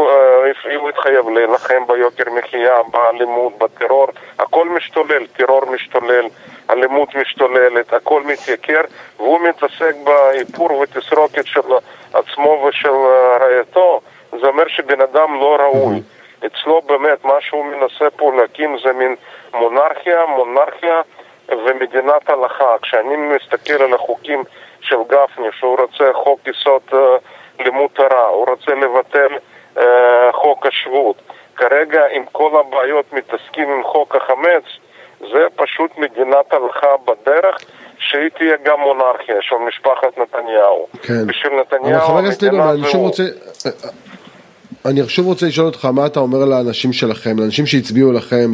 אה, 0.00 0.76
הוא 0.76 0.88
התחייב 0.88 1.28
להילחם 1.28 1.86
ביוקר 1.86 2.30
מחיה, 2.30 2.82
באלימות, 2.90 3.58
בטרור, 3.58 4.08
הכל 4.38 4.68
משתולל, 4.68 5.26
טרור 5.26 5.64
משתולל, 5.70 6.24
אלימות 6.70 7.14
משתוללת, 7.14 7.92
הכל 7.92 8.22
מתייקר, 8.22 8.80
והוא 9.16 9.40
מתעסק 9.40 9.94
באיפור 10.04 10.78
ותסרוקת 10.78 11.46
של 11.46 11.60
עצמו 12.12 12.64
ושל 12.68 12.94
רעייתו, 13.40 14.00
זה 14.30 14.46
אומר 14.46 14.68
שבן 14.68 15.00
אדם 15.00 15.40
לא 15.40 15.56
ראוי. 15.60 16.02
אצלו 16.46 16.82
באמת, 16.82 17.24
מה 17.24 17.40
שהוא 17.40 17.64
מנסה 17.64 18.10
פה 18.16 18.32
להקים 18.36 18.76
זה 18.84 18.92
מין 18.92 19.16
מונרכיה, 19.54 20.26
מונרכיה 20.26 21.00
ומדינת 21.50 22.30
הלכה. 22.30 22.74
כשאני 22.82 23.16
מסתכל 23.16 23.82
על 23.82 23.94
החוקים 23.94 24.44
של 24.80 24.96
גפני, 25.08 25.46
שהוא 25.58 25.76
רוצה 25.80 26.12
חוק 26.12 26.40
יסוד 26.46 26.82
אה, 26.92 26.98
לימוד 27.64 27.90
תורה, 27.92 28.26
הוא 28.26 28.46
רוצה 28.48 28.74
לבטל 28.74 29.34
אה, 29.78 30.32
חוק 30.32 30.66
השבות. 30.66 31.16
כרגע 31.56 32.00
עם 32.12 32.22
כל 32.32 32.50
הבעיות 32.60 33.12
מתעסקים 33.12 33.68
עם 33.68 33.82
חוק 33.84 34.16
החמץ, 34.16 34.64
זה 35.20 35.46
פשוט 35.56 35.90
מדינת 35.98 36.52
הלכה 36.52 36.88
בדרך 37.04 37.58
שהיא 37.98 38.30
תהיה 38.38 38.56
גם 38.64 38.80
מונרכיה 38.80 39.34
של 39.40 39.56
משפחת 39.56 40.18
נתניהו. 40.18 40.86
כן. 41.02 41.26
בשביל 41.26 41.52
נתניהו 41.60 42.18
המדינה 42.18 42.76
זה 42.76 42.90
שוב 42.90 43.00
הוא. 43.00 43.06
רוצה... 43.06 43.22
אני 44.84 45.08
שוב 45.08 45.26
רוצה 45.26 45.46
לשאול 45.46 45.66
אותך 45.66 45.84
מה 45.84 46.06
אתה 46.06 46.20
אומר 46.20 46.44
לאנשים 46.44 46.92
שלכם, 46.92 47.38
לאנשים 47.38 47.66
שהצביעו 47.66 48.12
לכם, 48.12 48.50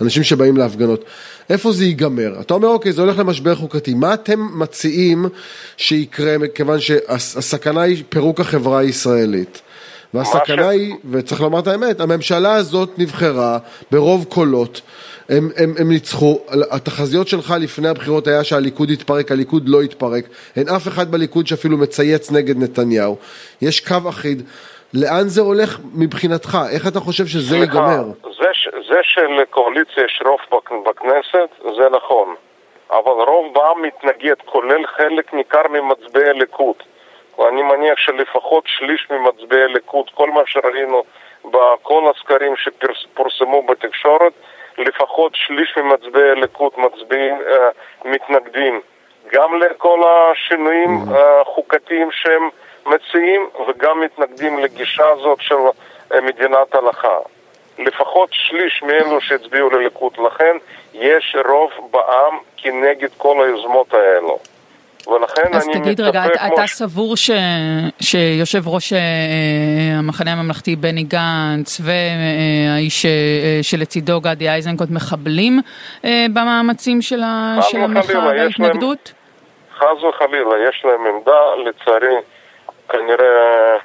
לאנשים 0.00 0.22
שבאים 0.22 0.56
להפגנות. 0.56 1.04
איפה 1.50 1.72
זה 1.72 1.84
ייגמר? 1.84 2.40
אתה 2.40 2.54
אומר, 2.54 2.68
אוקיי, 2.68 2.92
זה 2.92 3.02
הולך 3.02 3.18
למשבר 3.18 3.54
חוקתי. 3.54 3.94
מה 3.94 4.14
אתם 4.14 4.48
מציעים 4.54 5.26
שיקרה, 5.76 6.38
מכיוון 6.38 6.80
שהסכנה 6.80 7.82
היא 7.82 8.04
פירוק 8.08 8.40
החברה 8.40 8.78
הישראלית. 8.78 9.62
והסכנה 10.14 10.68
היא, 10.68 10.94
וצריך 11.10 11.40
לומר 11.40 11.58
את 11.58 11.66
האמת, 11.66 12.00
הממשלה 12.00 12.54
הזאת 12.54 12.98
נבחרה 12.98 13.58
ברוב 13.90 14.24
קולות. 14.28 14.80
הם, 15.28 15.50
הם, 15.56 15.74
הם 15.78 15.88
ניצחו, 15.88 16.40
התחזיות 16.70 17.28
שלך 17.28 17.54
לפני 17.60 17.88
הבחירות 17.88 18.26
היה 18.26 18.44
שהליכוד 18.44 18.90
יתפרק, 18.90 19.32
הליכוד 19.32 19.68
לא 19.68 19.84
יתפרק, 19.84 20.24
אין 20.56 20.68
אף 20.68 20.88
אחד 20.88 21.10
בליכוד 21.10 21.46
שאפילו 21.46 21.78
מצייץ 21.78 22.30
נגד 22.30 22.58
נתניהו, 22.58 23.16
יש 23.62 23.80
קו 23.80 23.96
אחיד, 24.08 24.42
לאן 24.94 25.22
זה 25.28 25.40
הולך 25.40 25.78
מבחינתך? 25.94 26.58
איך 26.72 26.86
אתה 26.88 27.00
חושב 27.00 27.26
שזה 27.26 27.48
סליחה, 27.56 27.62
ייגמר? 27.64 28.04
זה, 28.22 28.50
זה 28.88 28.98
שלקואליציה 29.02 30.04
יש 30.04 30.22
רוב 30.24 30.38
בכ- 30.52 30.72
בכנסת, 30.88 31.48
זה 31.76 31.88
נכון. 31.96 32.34
אבל 32.90 33.24
רוב 33.26 33.54
בעם 33.54 33.82
מתנגד, 33.82 34.34
כולל 34.44 34.86
חלק 34.86 35.34
ניכר 35.34 35.62
ממצביעי 35.68 36.28
הליכוד. 36.30 36.74
ואני 37.38 37.62
מניח 37.62 37.98
שלפחות 37.98 38.64
שליש 38.66 39.06
ממצביעי 39.10 39.62
הליכוד, 39.62 40.06
כל 40.14 40.30
מה 40.30 40.40
שראינו 40.46 41.02
בכל 41.44 42.10
הסקרים 42.10 42.54
שפורסמו 42.56 43.62
בתקשורת, 43.66 44.32
לפחות 44.78 45.32
שליש 45.34 45.74
ממצביעי 45.76 46.30
הליכוד 46.30 46.72
מצביעים, 46.76 47.34
אה, 47.34 47.68
מתנגדים 48.04 48.80
גם 49.32 49.60
לכל 49.60 50.00
השינויים 50.08 50.98
החוקתיים 51.42 52.08
שהם 52.12 52.48
מציעים 52.94 53.40
וגם 53.68 54.00
מתנגדים 54.00 54.58
לגישה 54.58 55.04
הזאת 55.12 55.38
של 55.40 55.54
אה, 56.14 56.20
מדינת 56.20 56.74
הלכה. 56.74 57.16
לפחות 57.78 58.28
שליש 58.32 58.82
מאלו 58.86 59.20
שהצביעו 59.20 59.70
לליכוד, 59.70 60.12
לכן 60.26 60.56
יש 60.94 61.36
רוב 61.48 61.70
בעם 61.90 62.34
כנגד 62.56 63.08
כל 63.16 63.44
היוזמות 63.46 63.94
האלו. 63.94 64.38
ולכן 65.06 65.42
אז 65.54 65.68
אני 65.68 65.80
תגיד 65.80 66.00
רגע, 66.00 66.26
אתה, 66.26 66.46
אתה 66.46 66.66
ש- 66.66 66.70
סבור 66.72 67.16
ש, 67.16 67.30
שיושב 68.00 68.68
ראש 68.68 68.92
אה, 68.92 68.98
המחנה 69.98 70.32
הממלכתי 70.32 70.76
בני 70.76 71.02
גנץ 71.02 71.80
והאיש 71.84 73.06
אה, 73.06 73.10
שלצידו 73.62 74.20
גדי 74.20 74.50
איזנקוט 74.50 74.88
מחבלים 74.90 75.60
אה, 76.04 76.26
במאמצים 76.32 77.02
של, 77.02 77.20
של 77.60 77.78
המחאה 77.78 78.02
יש 78.04 78.14
להם- 78.14 78.26
וההתנגדות? 78.26 79.12
חס 79.78 80.02
וחלילה, 80.08 80.68
יש 80.68 80.84
להם 80.84 81.00
עמדה, 81.06 81.40
לצערי 81.64 82.14
כנראה 82.88 83.76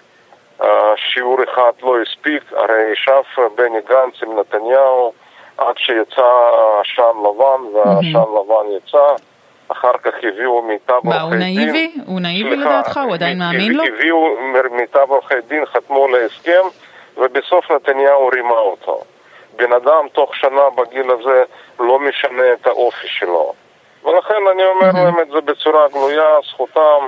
אה, 0.62 0.67
שיעור 0.95 1.38
אחד 1.43 1.72
לא 1.81 1.95
הספיק, 2.01 2.43
הרי 2.51 2.91
ישב 2.93 3.12
אה, 3.39 3.50
בני 3.55 3.79
גנץ 3.89 4.24
עם 4.24 4.39
נתניהו 4.39 5.13
עד 5.57 5.77
שיצא 5.77 6.25
עשן 6.81 7.17
לבן, 7.24 7.75
והעשן 7.75 8.29
לבן 8.36 8.72
יצא, 8.77 9.24
אחר 9.67 9.98
כך 10.03 10.12
הביאו 10.24 10.62
מיטב 10.62 10.93
מה, 11.03 11.22
עורכי 11.22 11.36
הוא 11.36 11.43
דין. 11.43 11.57
נאיבי? 11.60 11.91
הוא 12.05 12.22
נאיבי 12.22 12.55
סליחה, 12.55 12.69
לדעתך? 12.69 13.00
הוא 13.05 13.13
עדיין 13.13 13.41
הביא- 13.41 13.57
מאמין 13.60 13.74
לו? 13.74 13.83
הביאו 13.83 14.38
מיטב 14.72 15.10
עורכי 15.10 15.36
דין, 15.48 15.65
חתמו 15.65 16.05
על 16.05 16.15
ההסכם, 16.15 16.62
ובסוף 17.17 17.72
נתניהו 17.72 18.27
רימה 18.27 18.57
אותו. 18.57 19.01
בן 19.55 19.74
אדם 19.74 20.07
תוך 20.13 20.36
שנה 20.36 20.62
בגיל 20.77 21.12
הזה 21.12 21.43
לא 21.79 22.00
משנה 22.00 22.53
את 22.53 22.67
האופי 22.67 23.07
שלו. 23.07 23.53
ולכן 24.05 24.48
אני 24.51 24.63
אומר 24.65 25.03
להם 25.03 25.19
את 25.19 25.27
זה 25.27 25.41
בצורה 25.41 25.88
גלויה, 25.88 26.25
זכותם, 26.50 26.79
אה, 26.79 27.07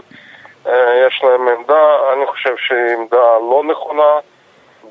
יש 1.07 1.23
להם 1.23 1.47
עמדה, 1.47 2.13
אני 2.13 2.25
חושב 2.25 2.55
שהיא 2.57 2.97
עמדה 2.97 3.37
לא 3.49 3.63
נכונה. 3.65 4.19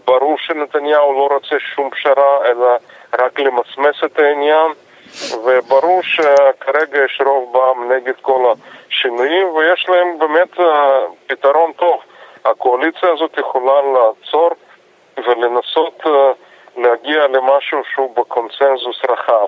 ברור 0.05 0.39
שנתניהו 0.39 1.13
לא 1.13 1.35
רוצה 1.35 1.57
שום 1.59 1.91
פשרה, 1.91 2.47
אלא 2.47 2.69
רק 3.19 3.41
למסמס 3.41 4.05
את 4.05 4.19
העניין, 4.19 4.73
וברור 5.45 6.03
שכרגע 6.03 7.05
יש 7.05 7.21
רוב 7.27 7.53
בעם 7.53 7.93
נגד 7.93 8.15
כל 8.23 8.53
השינויים, 8.89 9.47
ויש 9.49 9.87
להם 9.89 10.19
באמת 10.19 10.61
אה, 10.61 11.05
פתרון 11.27 11.73
טוב. 11.73 12.01
הקואליציה 12.45 13.13
הזאת 13.13 13.39
יכולה 13.39 13.81
לעצור 13.95 14.51
ולנסות 15.17 16.03
אה, 16.07 16.33
להגיע 16.77 17.27
למשהו 17.27 17.79
שהוא 17.95 18.17
בקונצנזוס 18.17 19.01
רחב, 19.11 19.47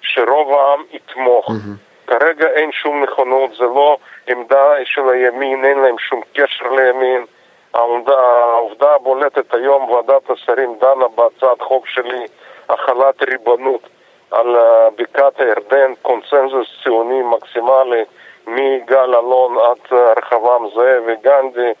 שרוב 0.00 0.52
העם 0.52 0.82
יתמוך. 0.92 1.50
כרגע 2.08 2.46
אין 2.46 2.72
שום 2.72 3.02
נכונות, 3.02 3.50
זה 3.54 3.64
לא 3.64 3.98
עמדה 4.26 4.74
של 4.84 5.08
הימין, 5.08 5.64
אין 5.64 5.78
להם 5.78 5.98
שום 5.98 6.20
קשר 6.34 6.72
לימין. 6.72 7.24
העובדה, 7.74 8.94
הבולטת 8.94 9.54
היום, 9.54 9.90
ועדת 9.90 10.30
השרים 10.30 10.74
דנה 10.80 11.08
בהצעת 11.14 11.60
חוק 11.60 11.86
שלי, 11.86 12.26
החלת 12.68 13.22
ריבונות 13.22 13.80
על 14.30 14.56
אה, 14.56 14.88
בקעת 14.98 15.40
הירדן, 15.40 15.92
קונצנזוס 16.02 16.68
ציוני 16.82 17.22
מקסימלי 17.22 18.04
מגל 18.46 19.14
אלון 19.14 19.58
עד 19.58 19.98
אה, 19.98 20.12
רחבעם 20.16 20.66
זאבי, 20.74 21.16
גנדי. 21.22 21.72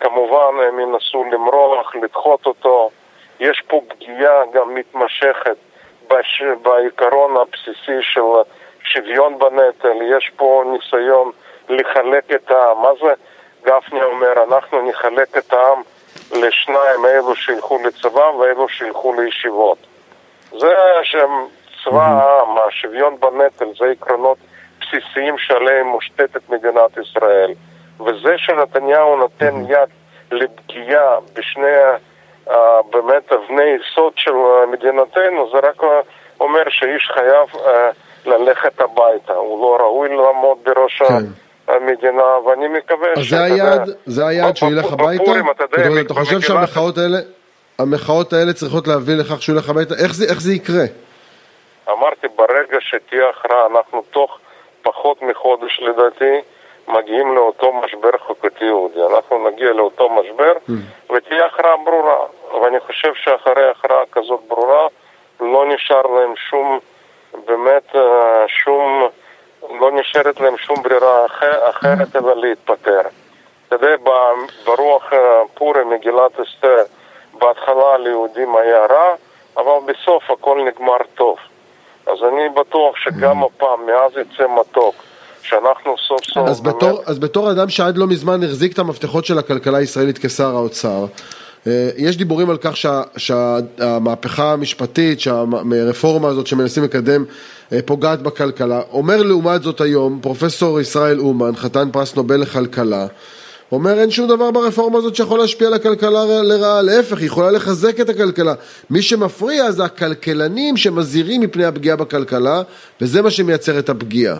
כמובן 0.00 0.64
הם 0.68 0.80
ינסו 0.80 1.24
למרוח, 1.32 1.96
לדחות 1.96 2.46
אותו. 2.46 2.90
יש 3.40 3.62
פה 3.68 3.80
פגיעה 3.88 4.42
גם 4.52 4.74
מתמשכת. 4.74 5.56
בעיקרון 6.62 7.36
הבסיסי 7.36 8.02
של 8.02 8.20
שוויון 8.92 9.38
בנטל, 9.38 9.96
יש 10.16 10.30
פה 10.36 10.64
ניסיון 10.66 11.30
לחלק 11.68 12.32
את 12.34 12.50
העם. 12.50 12.82
מה 12.82 12.88
זה 13.00 13.12
גפני 13.64 14.02
אומר? 14.02 14.42
אנחנו 14.48 14.88
נחלק 14.88 15.36
את 15.38 15.52
העם 15.52 15.82
לשניים, 16.32 17.06
אלו 17.06 17.36
שילכו 17.36 17.78
לצבא 17.84 18.20
ואלו 18.20 18.68
שילכו 18.68 19.20
לישיבות. 19.20 19.78
זה 20.50 20.74
שהם 21.02 21.30
צבא 21.84 22.02
העם, 22.02 22.58
השוויון 22.68 23.20
בנטל, 23.20 23.66
זה 23.78 23.86
עקרונות 23.86 24.38
בסיסיים 24.80 25.38
שעליהם 25.38 25.86
מושתתת 25.86 26.50
מדינת 26.50 26.96
ישראל. 26.96 27.52
וזה 28.00 28.38
שנתניהו 28.38 29.16
נותן 29.16 29.54
יד 29.68 29.88
לפגיעה 30.32 31.16
בשני 31.34 31.76
uh, 32.48 32.52
באמת 32.90 33.32
אבני 33.32 33.64
יסוד 33.64 34.12
של 34.16 34.32
מדינתנו, 34.70 35.50
זה 35.52 35.58
רק 35.58 35.82
אומר 36.40 36.62
שאיש 36.68 37.10
חייב 37.14 37.48
uh, 37.54 37.68
ללכת 38.26 38.80
הביתה. 38.80 39.32
הוא 39.32 39.60
לא 39.60 39.84
ראוי 39.84 40.08
לעמוד 40.08 40.58
בראש 40.62 41.02
כן. 41.02 41.24
המדינה, 41.68 42.38
ואני 42.46 42.68
מקווה 42.68 43.08
אז 43.16 43.24
זה 43.30 43.44
היעד, 43.44 43.90
זה 44.06 44.26
היעד 44.26 44.56
שהוא 44.56 44.70
ילך 44.70 44.92
הביתה? 44.92 45.22
בפורים, 45.22 45.50
אתה 45.50 45.64
יודע, 45.64 46.00
אתה 46.00 46.14
חושב 46.14 46.40
שהמחאות 46.40 46.98
האלה, 46.98 47.18
המחאות 47.78 48.32
האלה 48.32 48.52
צריכות 48.52 48.88
להביא 48.88 49.14
לכך 49.14 49.42
שהוא 49.42 49.56
ילך 49.56 49.68
הביתה? 49.70 49.94
איך 50.04 50.14
זה- 50.14 50.24
איך 50.30 50.40
זה 50.40 50.52
יקרה? 50.52 50.84
אמרתי, 51.90 52.26
ברגע 52.36 52.78
שתהיה 52.80 53.28
הכרעה, 53.28 53.66
אנחנו 53.66 54.02
תוך 54.10 54.38
פחות 54.82 55.22
מחודש 55.22 55.80
לדעתי 55.80 56.34
מגיעים 56.88 57.34
לאותו 57.34 57.72
משבר 57.72 58.10
חוקתי 58.26 58.64
יהודי. 58.64 59.00
אנחנו 59.14 59.48
נגיע 59.48 59.72
לאותו 59.72 60.08
משבר 60.08 60.52
ותהיה 61.16 61.46
הכרעה 61.46 61.76
ברורה. 61.84 62.26
ואני 62.62 62.80
חושב 62.80 63.12
שאחרי 63.14 63.70
הכרעה 63.70 64.02
כזאת 64.12 64.40
ברורה 64.48 64.86
לא 65.40 65.64
נשאר 65.74 66.02
להם 66.02 66.34
שום, 66.50 66.78
באמת, 67.46 67.82
אה, 67.94 68.44
שום, 68.64 69.08
לא 69.80 69.90
נשארת 69.92 70.40
להם 70.40 70.56
שום 70.56 70.82
ברירה 70.82 71.26
אחר, 71.26 71.70
אחרת 71.70 72.16
אלא 72.16 72.36
להתפטר. 72.36 73.00
אתה 73.68 73.76
יודע, 73.76 73.96
ברוח 74.64 75.12
אה, 75.12 75.18
פורים, 75.54 75.90
מגילת 75.90 76.40
אסתר, 76.40 76.82
בהתחלה 77.38 77.98
ליהודים 77.98 78.56
היה 78.56 78.86
רע, 78.86 79.14
אבל 79.56 79.92
בסוף 79.92 80.30
הכל 80.30 80.58
נגמר 80.66 80.96
טוב. 81.14 81.36
אז 82.06 82.18
אני 82.32 82.48
בטוח 82.48 82.96
שגם 82.96 83.42
הפעם, 83.42 83.86
מאז 83.86 84.12
יצא 84.12 84.44
מתוק, 84.60 84.94
שאנחנו 85.42 85.94
סוף 86.08 86.24
סוף 86.24 86.48
אז 86.48 86.60
בתור, 86.60 87.02
אז 87.06 87.18
בתור 87.18 87.50
אדם 87.50 87.68
שעד 87.68 87.96
לא 87.96 88.06
מזמן 88.06 88.42
החזיק 88.42 88.72
את 88.72 88.78
המפתחות 88.78 89.24
של 89.24 89.38
הכלכלה 89.38 89.78
הישראלית 89.78 90.18
כשר 90.18 90.56
האוצר, 90.56 91.04
יש 91.96 92.16
דיבורים 92.16 92.50
על 92.50 92.56
כך 92.60 92.76
שה- 92.76 93.02
שהמהפכה 93.16 94.52
המשפטית, 94.52 95.20
שהרפורמה 95.20 96.28
הזאת 96.28 96.46
שמנסים 96.46 96.84
לקדם 96.84 97.24
אה, 97.72 97.78
פוגעת 97.84 98.22
בכלכלה. 98.22 98.80
אומר 98.92 99.22
לעומת 99.22 99.62
זאת 99.62 99.80
היום 99.80 100.18
פרופסור 100.22 100.80
ישראל 100.80 101.18
אומן, 101.20 101.56
חתן 101.56 101.88
פרס 101.92 102.16
נובל 102.16 102.36
לכלכלה, 102.36 103.06
אומר 103.72 103.98
אין 104.00 104.10
שום 104.10 104.28
דבר 104.28 104.50
ברפורמה 104.50 104.98
הזאת 104.98 105.16
שיכול 105.16 105.38
להשפיע 105.38 105.68
על 105.68 105.74
הכלכלה 105.74 106.24
לרעה, 106.42 106.82
להפך, 106.82 107.18
היא 107.18 107.26
יכולה 107.26 107.50
לחזק 107.50 108.00
את 108.00 108.08
הכלכלה. 108.08 108.54
מי 108.90 109.02
שמפריע 109.02 109.70
זה 109.70 109.84
הכלכלנים 109.84 110.76
שמזהירים 110.76 111.40
מפני 111.40 111.64
הפגיעה 111.64 111.96
בכלכלה, 111.96 112.62
וזה 113.00 113.22
מה 113.22 113.30
שמייצר 113.30 113.78
את 113.78 113.88
הפגיעה. 113.88 114.36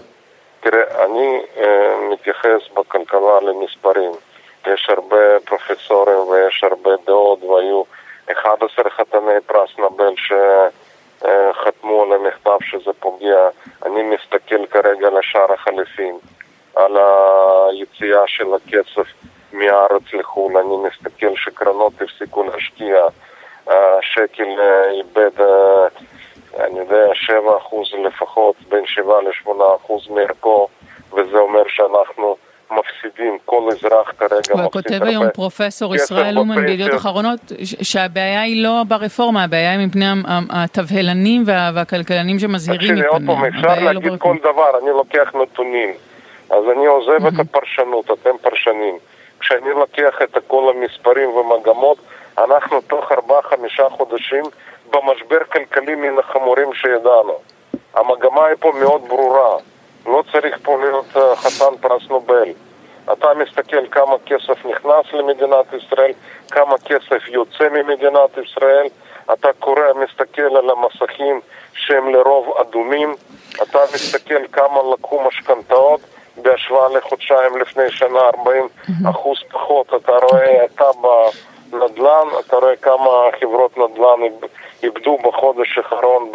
תראה, 0.62 1.04
אני 1.04 1.28
אה, 1.58 1.64
מתייחס 2.12 2.68
בכלכלה 2.76 3.20
למספרים. 3.42 4.12
יש 4.66 4.88
הרבה 4.88 5.40
פרופסורים 5.44 6.18
ויש 6.18 6.64
הרבה 6.64 6.90
דעות, 7.06 7.42
והיו 7.42 7.82
11 8.32 8.90
חתני 8.90 9.40
פרס 9.46 9.70
נובל 9.78 10.14
שחתמו 10.16 12.02
על 12.02 12.12
המכתב 12.12 12.56
שזה 12.60 12.92
פוגע. 13.00 13.48
אני 13.86 14.02
מסתכל 14.02 14.66
כרגע 14.66 15.06
על 15.06 15.16
השער 15.16 15.52
החליפין, 15.52 16.18
על 16.76 16.96
היציאה 16.96 18.22
של 18.26 18.54
הכסף 18.54 19.12
מהארץ 19.52 20.02
לחו"ל. 20.12 20.56
אני 20.56 20.76
מסתכל 20.76 21.36
שקרנות 21.36 21.92
הפסיקו 22.02 22.42
להשקיע, 22.42 23.06
השקל 23.66 24.60
אה, 24.60 24.90
איבד, 24.90 25.40
אה, 25.40 25.86
אני 26.60 26.78
יודע, 26.78 27.06
7% 27.12 27.96
לפחות, 28.06 28.56
בין 28.68 28.86
7 28.86 29.20
ל-8% 29.20 29.92
מערכו, 30.10 30.68
וזה 31.12 31.38
אומר 31.38 31.62
שאנחנו 31.68 32.36
מפסידים, 32.76 33.38
כל 33.44 33.62
אזרח 33.72 34.12
כרגע 34.18 34.36
מפסיד 34.38 34.56
הרבה. 34.56 34.68
כותב 34.70 35.02
היום 35.02 35.24
פרופסור 35.34 35.94
ישראל 35.94 36.38
אומן. 36.38 36.66
בידיעות 36.66 36.94
אחרונות, 36.94 37.40
שהבעיה 37.82 38.40
היא 38.42 38.62
לא 38.62 38.82
ברפורמה, 38.88 39.44
הבעיה 39.44 39.70
היא 39.72 39.86
מפני 39.86 40.04
התבהלנים 40.50 41.42
וה- 41.46 41.70
והכלכלנים 41.74 42.38
שמזהירים 42.38 42.80
תקשיבי, 42.90 43.06
עוד 43.08 43.22
מפניה. 43.22 43.36
פעם, 43.36 43.44
אפשר 43.44 43.84
לא 43.84 43.92
להגיד. 43.92 44.12
כל 44.18 44.36
דבר, 44.42 44.78
אני 44.82 44.90
לוקח 44.90 45.32
נתונים. 45.42 45.90
אז 46.50 46.64
אני 46.76 46.86
עוזב 46.86 47.26
את 47.26 47.32
הפרשנות, 47.38 48.10
אתם 48.10 48.30
פרשנים. 48.42 48.94
כשאני 49.40 49.70
לוקח 49.70 50.14
את 50.22 50.38
כל 50.46 50.72
המספרים 50.76 51.28
ומגמות, 51.30 51.96
אנחנו 52.38 52.80
תוך 52.80 53.12
ארבעה-חמישה 53.12 53.88
חודשים 53.90 54.44
במשבר 54.92 55.38
כלכלי 55.52 55.94
מן 55.94 56.18
החמורים 56.18 56.74
שידענו. 56.74 57.34
המגמה 57.94 58.46
היא 58.46 58.56
פה 58.60 58.72
מאוד 58.80 59.02
ברורה. 59.08 59.56
לא 60.06 60.22
צריך 60.32 60.58
פה 60.62 60.78
להיות 60.80 61.06
אה, 61.16 61.36
חתן 61.36 61.76
פרס 61.80 62.02
נובל. 62.10 62.48
אתה 63.12 63.34
מסתכל 63.34 63.86
כמה 63.90 64.16
כסף 64.26 64.66
נכנס 64.66 65.12
למדינת 65.12 65.66
ישראל, 65.72 66.12
כמה 66.50 66.78
כסף 66.78 67.28
יוצא 67.28 67.68
ממדינת 67.68 68.30
ישראל, 68.44 68.86
אתה 69.32 69.48
קורא, 69.58 69.82
מסתכל 70.04 70.56
על 70.56 70.70
המסכים 70.70 71.40
שהם 71.74 72.08
לרוב 72.08 72.56
אדומים, 72.60 73.14
אתה 73.62 73.78
מסתכל 73.94 74.46
כמה 74.52 74.78
לקחו 74.92 75.20
משכנתאות 75.28 76.00
בהשוואה 76.36 76.88
לחודשיים 76.88 77.56
לפני 77.56 77.90
שנה, 77.90 78.20
40 78.38 78.68
אחוז 79.10 79.38
פחות, 79.52 79.94
אתה 79.94 80.12
רואה, 80.12 80.64
אתה 80.64 80.84
בנדל"ן, 81.70 82.26
אתה 82.40 82.56
רואה 82.56 82.76
כמה 82.76 83.28
חברות 83.40 83.78
נדל"ן 83.78 84.22
איב- 84.22 84.48
איבדו 84.82 85.18
בחודש 85.18 85.78
האחרון 85.78 86.32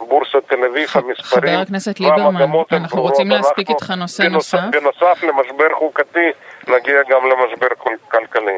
בבורסת 0.00 0.34
תל 0.48 0.54
אביב, 0.70 0.88
המספרים 0.94 1.14
חבר 1.22 1.60
הכנסת 1.62 2.00
ליברמן, 2.00 2.42
אנחנו. 2.72 3.02
רוצים 3.02 3.30
להספיק 3.30 3.68
אנחנו 3.70 3.74
איתך 3.74 3.90
נושא 3.90 4.24
בנוסף- 4.24 4.54
נוסף. 4.54 4.78
בנוסף 4.80 5.22
למשבר 5.22 5.64
חוקתי, 5.78 6.28
נגיע 6.68 6.94
גם 7.10 7.20
למשבר 7.30 7.66
כל- 7.78 7.90
כלכלי. 8.10 8.52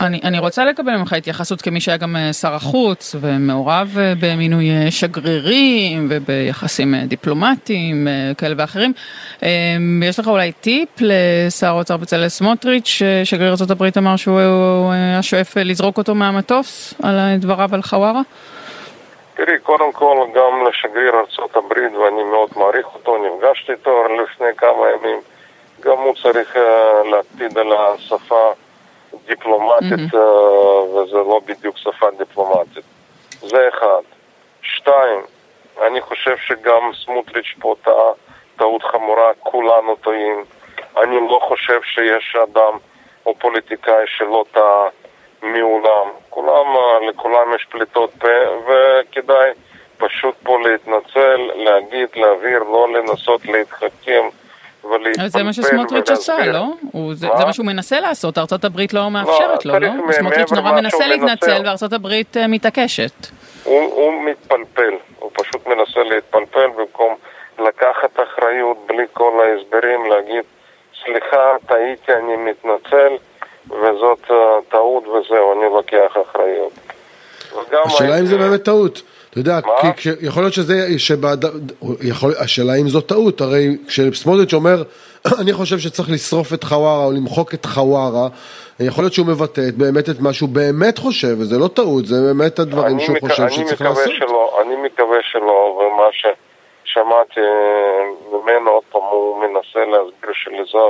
אני, 0.00 0.20
אני 0.24 0.38
רוצה 0.38 0.64
לקבל 0.64 0.96
ממך 0.96 1.12
התייחסות 1.12 1.62
כמי 1.62 1.80
שהיה 1.80 1.96
גם 1.96 2.16
אה, 2.16 2.32
שר 2.32 2.54
החוץ 2.54 3.14
ומעורב 3.20 3.96
אה, 3.98 4.12
במינוי 4.20 4.70
אה, 4.70 4.90
שגרירים 4.90 6.06
וביחסים 6.10 6.94
אה, 6.94 7.00
דיפלומטיים 7.06 8.08
אה, 8.08 8.32
כאלה 8.38 8.54
ואחרים. 8.58 8.92
אה, 9.42 9.48
יש 10.02 10.18
לך 10.18 10.28
אולי 10.28 10.52
טיפ 10.52 10.88
לשר 11.00 11.66
האוצר 11.66 11.96
בצלאל 11.96 12.28
סמוטריץ', 12.28 12.86
ששגריר 12.86 13.54
ארה"ב 13.60 13.82
אמר 13.98 14.16
שהוא 14.16 14.40
אה, 14.40 14.92
היה 14.94 15.22
שואף 15.22 15.56
אה, 15.58 15.64
לזרוק 15.64 15.98
אותו 15.98 16.14
מהמטוס 16.14 16.94
על 17.02 17.18
אה, 17.18 17.36
דבריו 17.38 17.68
על 17.74 17.82
חווארה? 17.82 18.20
תראי, 19.34 19.58
קודם 19.58 19.92
כל 19.92 20.26
גם 20.34 20.66
לשגריר 20.66 21.14
ארצות 21.20 21.56
הברית, 21.56 21.92
ואני 21.92 22.22
מאוד 22.22 22.50
מעריך 22.56 22.86
אותו, 22.94 23.16
נפגשתי 23.18 23.72
איתו 23.72 24.04
לפני 24.08 24.54
כמה 24.56 24.90
ימים, 24.90 25.20
גם 25.80 25.98
הוא 25.98 26.14
צריך 26.22 26.56
אה, 26.56 27.02
להקפיד 27.10 27.58
על 27.58 27.72
השפה 27.72 28.52
דיפלומטית, 29.26 30.14
אה, 30.14 30.82
וזה 30.82 31.16
לא 31.16 31.40
בדיוק 31.46 31.78
שפה 31.78 32.06
דיפלומטית. 32.18 32.84
זה 33.40 33.68
אחד. 33.68 34.02
שתיים, 34.62 35.20
אני 35.82 36.00
חושב 36.00 36.36
שגם 36.36 36.90
סמוטריץ' 37.04 37.54
פה 37.60 37.74
טעה 37.84 38.12
טעות 38.56 38.82
חמורה, 38.82 39.34
כולנו 39.38 39.96
טועים. 39.96 40.44
אני 41.02 41.16
לא 41.30 41.40
חושב 41.42 41.80
שיש 41.82 42.36
אדם 42.36 42.78
או 43.26 43.34
פוליטיקאי 43.38 44.04
שלא 44.06 44.44
טעה 44.52 44.88
מעולם. 45.44 46.08
כולם, 46.30 46.66
אה, 46.76 47.08
לכולם 47.08 47.54
יש 47.56 47.66
פליטות 47.70 48.10
פה, 48.18 48.28
וכדאי 48.66 49.50
פשוט 49.98 50.34
פה 50.42 50.58
להתנצל, 50.58 51.50
להגיד, 51.54 52.08
להעביר, 52.16 52.58
לא 52.58 52.88
לנסות 52.92 53.46
להתחכם 53.46 54.22
ולהתפלפל 54.84 55.20
אבל 55.20 55.28
זה 55.28 55.42
מה 55.42 55.52
שסמוטריץ' 55.52 56.10
עשה. 56.10 56.46
לא? 56.46 56.64
הוא, 56.92 57.14
זה? 57.14 57.28
זה 57.38 57.44
מה 57.44 57.52
שהוא 57.52 57.66
מנסה 57.66 58.00
לעשות, 58.00 58.38
ארצות 58.38 58.64
הברית 58.64 58.92
לא 58.92 59.10
מאפשרת 59.10 59.66
לו, 59.66 59.78
לא? 59.78 59.78
צריך 59.78 60.00
מ- 60.08 60.12
סמוטריץ' 60.12 60.52
נורא 60.52 60.72
מנסה 60.72 61.06
להתנצל 61.06 61.62
הברית 61.92 62.36
אה, 62.36 62.46
מתעקשת. 62.46 63.26
הוא, 63.64 63.80
הוא 63.80 64.22
מתפלפל, 64.22 64.94
הוא 65.18 65.30
פשוט 65.32 65.66
מנסה 65.66 66.02
להתפלפל 66.02 66.66
במקום 66.76 67.14
לקחת 67.58 68.20
אחריות 68.22 68.76
בלי 68.86 69.04
כל 69.12 69.32
ההסברים, 69.44 70.10
להגיד 70.10 70.44
סליחה, 71.04 71.56
טעיתי, 71.66 72.12
אני 72.12 72.36
מתנצל 72.36 73.16
וזאת 73.70 74.30
טעות 74.68 75.04
וזהו, 75.06 75.52
אני 75.52 75.74
לוקח 75.74 76.16
אחריות. 76.30 76.72
השאלה 77.84 78.20
אם 78.20 78.26
זה 78.26 78.38
באמת 78.38 78.62
טעות. 78.62 79.02
אתה 79.30 79.38
יודע, 79.40 79.58
מה? 79.66 79.72
כי 79.80 79.86
כש- 79.96 80.16
יכול 80.22 80.42
להיות 80.42 80.54
שזה, 80.54 80.98
שבעד... 80.98 81.44
יכול... 82.02 82.32
השאלה 82.38 82.74
אם 82.80 82.88
זו 82.88 83.00
טעות, 83.00 83.40
הרי 83.40 83.76
כשסמוטריץ' 83.88 84.54
אומר, 84.54 84.82
אני 85.40 85.52
חושב 85.52 85.78
שצריך 85.78 86.10
לשרוף 86.10 86.54
את 86.54 86.64
חווארה 86.64 87.04
או 87.04 87.12
למחוק 87.12 87.54
את 87.54 87.66
חווארה, 87.66 88.28
יכול 88.80 89.04
להיות 89.04 89.12
שהוא 89.12 89.26
מבטא 89.26 89.60
את- 89.68 89.74
באמת 89.74 90.08
את 90.10 90.20
מה 90.20 90.32
שהוא 90.32 90.48
באמת 90.48 90.98
חושב, 90.98 91.36
וזה 91.38 91.58
לא 91.58 91.68
טעות, 91.68 92.06
זה 92.06 92.16
באמת 92.26 92.58
הדברים 92.58 93.00
שהוא 93.00 93.16
מק- 93.16 93.20
חושב 93.30 93.48
שצריך 93.48 93.80
לעשות. 93.82 94.12
שלא, 94.18 94.58
אני 94.62 94.76
מקווה 94.76 95.18
שלא, 95.32 95.50
ומה 95.80 96.04
ששמעתי 96.12 97.40
ממנו, 98.32 98.70
עוד 98.70 98.82
פעם, 98.92 99.02
הוא 99.10 99.40
מנסה 99.40 99.78
להסביר 99.90 100.30
שלזה, 100.34 100.84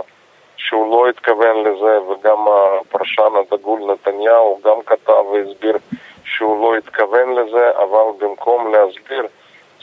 שהוא 0.57 0.91
לא 0.91 1.09
התכוון 1.09 1.57
לזה, 1.61 2.01
וגם 2.01 2.39
הפרשן 2.49 3.33
הדגול 3.41 3.81
נתניהו 3.93 4.61
גם 4.65 4.77
כתב 4.87 5.25
והסביר 5.33 5.77
שהוא 6.25 6.63
לא 6.63 6.77
התכוון 6.79 7.33
לזה, 7.35 7.71
אבל 7.77 8.27
במקום 8.27 8.73
להסביר 8.75 9.27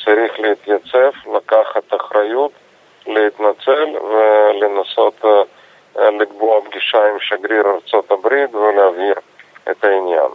צריך 0.05 0.39
להתייצב, 0.39 1.11
לקחת 1.35 2.01
אחריות, 2.01 2.51
להתנצל 3.07 3.87
ולנסות 4.11 5.25
אה, 5.25 6.11
לקבוע 6.11 6.61
פגישה 6.69 6.97
עם 6.97 7.17
שגריר 7.19 7.63
ארצות 7.75 8.11
הברית 8.11 8.55
ולהבהיר 8.55 9.15
את 9.71 9.83
העניין. 9.83 10.31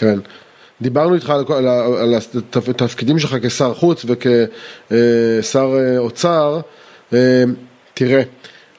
כן. 0.00 0.30
דיברנו 0.80 1.14
איתך 1.14 1.30
על, 1.30 1.44
על, 1.56 1.66
על 2.02 2.14
התפ- 2.14 2.70
התפקידים 2.70 3.18
שלך 3.18 3.34
כשר 3.46 3.74
חוץ 3.74 4.04
וכשר 4.04 5.68
אה, 5.78 5.98
אוצר. 5.98 6.60
אה, 7.14 7.42
תראה, 7.94 8.22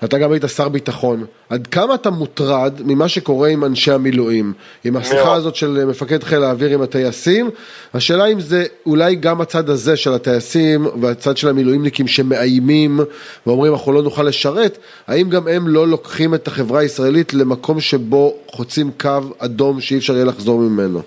אתה 0.03 0.17
גם 0.17 0.31
היית 0.31 0.43
שר 0.47 0.69
ביטחון, 0.69 1.25
עד 1.49 1.67
כמה 1.67 1.95
אתה 1.95 2.09
מוטרד 2.09 2.73
ממה 2.85 3.07
שקורה 3.07 3.49
עם 3.49 3.63
אנשי 3.63 3.91
המילואים? 3.91 4.53
עם 4.83 4.97
השיחה. 4.97 5.33
הזאת 5.33 5.55
של 5.55 5.85
מפקד 5.85 6.23
חיל 6.23 6.43
האוויר 6.43 6.73
עם 6.73 6.81
הטייסים, 6.81 7.49
השאלה 7.93 8.25
אם 8.25 8.39
זה 8.39 8.63
אולי 8.85 9.15
גם 9.15 9.41
הצד 9.41 9.69
הזה 9.69 9.97
של 9.97 10.13
הטייסים 10.13 10.85
והצד 11.01 11.37
של 11.37 11.49
המילואימניקים 11.49 12.07
שמאיימים 12.07 12.99
ואומרים 13.47 13.73
אנחנו 13.73 13.91
לא 13.91 14.01
נוכל 14.01 14.23
לשרת, 14.23 14.77
האם 15.07 15.29
גם 15.29 15.47
הם 15.47 15.67
לא 15.67 15.87
לוקחים 15.87 16.33
את 16.33 16.47
החברה 16.47 16.79
הישראלית 16.79 17.33
למקום 17.33 17.79
שבו 17.79 18.33
חוצים 18.47 18.91
קו 19.01 19.19
אדום 19.39 19.81
שאי 19.81 19.97
אפשר 19.97 20.13
יהיה 20.13 20.25
לחזור 20.25 20.59
ממנו? 20.59 20.99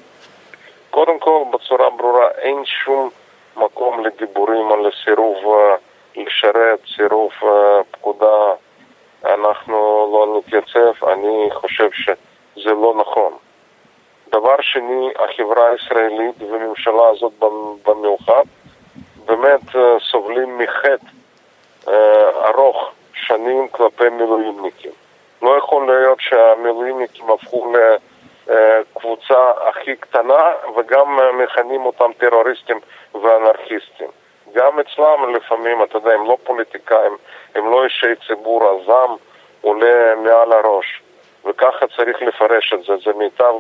קודם 0.90 1.18
כל, 1.18 1.42
בצורה 1.53 1.90
ברורה, 1.98 2.26
אין 2.38 2.57
שום 2.85 3.11
מקום 3.57 4.05
לדיבורים 4.05 4.72
על 4.72 4.90
סירוב 5.05 5.37
אה, 5.37 5.76
לשרת, 6.16 6.79
סירוב 6.96 7.31
אה, 7.42 7.48
פקודה, 7.90 8.55
אנחנו 9.24 9.76
לא 10.12 10.38
נתייצב, 10.38 11.04
אני 11.09 11.48
חושב 11.52 11.88
שזה 11.92 12.70
לא 12.70 12.94
נכון. 13.00 13.33
דבר 14.33 14.56
שני, 14.61 15.11
החברה 15.18 15.68
הישראלית 15.68 16.42
והממשלה 16.42 17.09
הזאת 17.09 17.33
במיוחד 17.87 18.44
באמת 19.26 19.76
אה, 19.76 19.96
סובלים 20.11 20.59
מחטא 20.59 21.06
אה, 21.88 22.48
ארוך 22.48 22.90
שנים 23.14 23.68
כלפי 23.68 24.09
מילואימניקים. 24.09 24.90
לא 25.42 25.59
יכול 25.59 25.87
להיות 25.87 26.20
שהמילואימניקים 26.20 27.30
הפכו 27.30 27.72
לקבוצה 28.46 29.50
הכי 29.68 29.96
קטנה 29.96 30.52
וגם 30.76 31.20
אה, 31.20 31.33
מכנים 31.33 31.87
אותם 31.87 32.11
טרוריסטים 32.18 32.78
ואנרכיסטים. 33.14 34.09
גם 34.55 34.81
אצלם 34.81 35.35
לפעמים, 35.35 35.83
אתה 35.83 35.97
יודע, 35.97 36.13
הם 36.15 36.25
לא 36.25 36.37
פוליטיקאים, 36.45 37.17
הם 37.55 37.71
לא 37.71 37.85
אישי 37.85 38.15
ציבור, 38.27 38.69
הזעם 38.69 39.17
עולה 39.61 40.15
מעל 40.15 40.53
הראש. 40.53 41.03
וככה 41.45 41.87
צריך 41.97 42.23
לפרש 42.23 42.73
את 42.75 42.83
זה. 42.83 42.93
זה 43.05 43.19
מיטב 43.19 43.55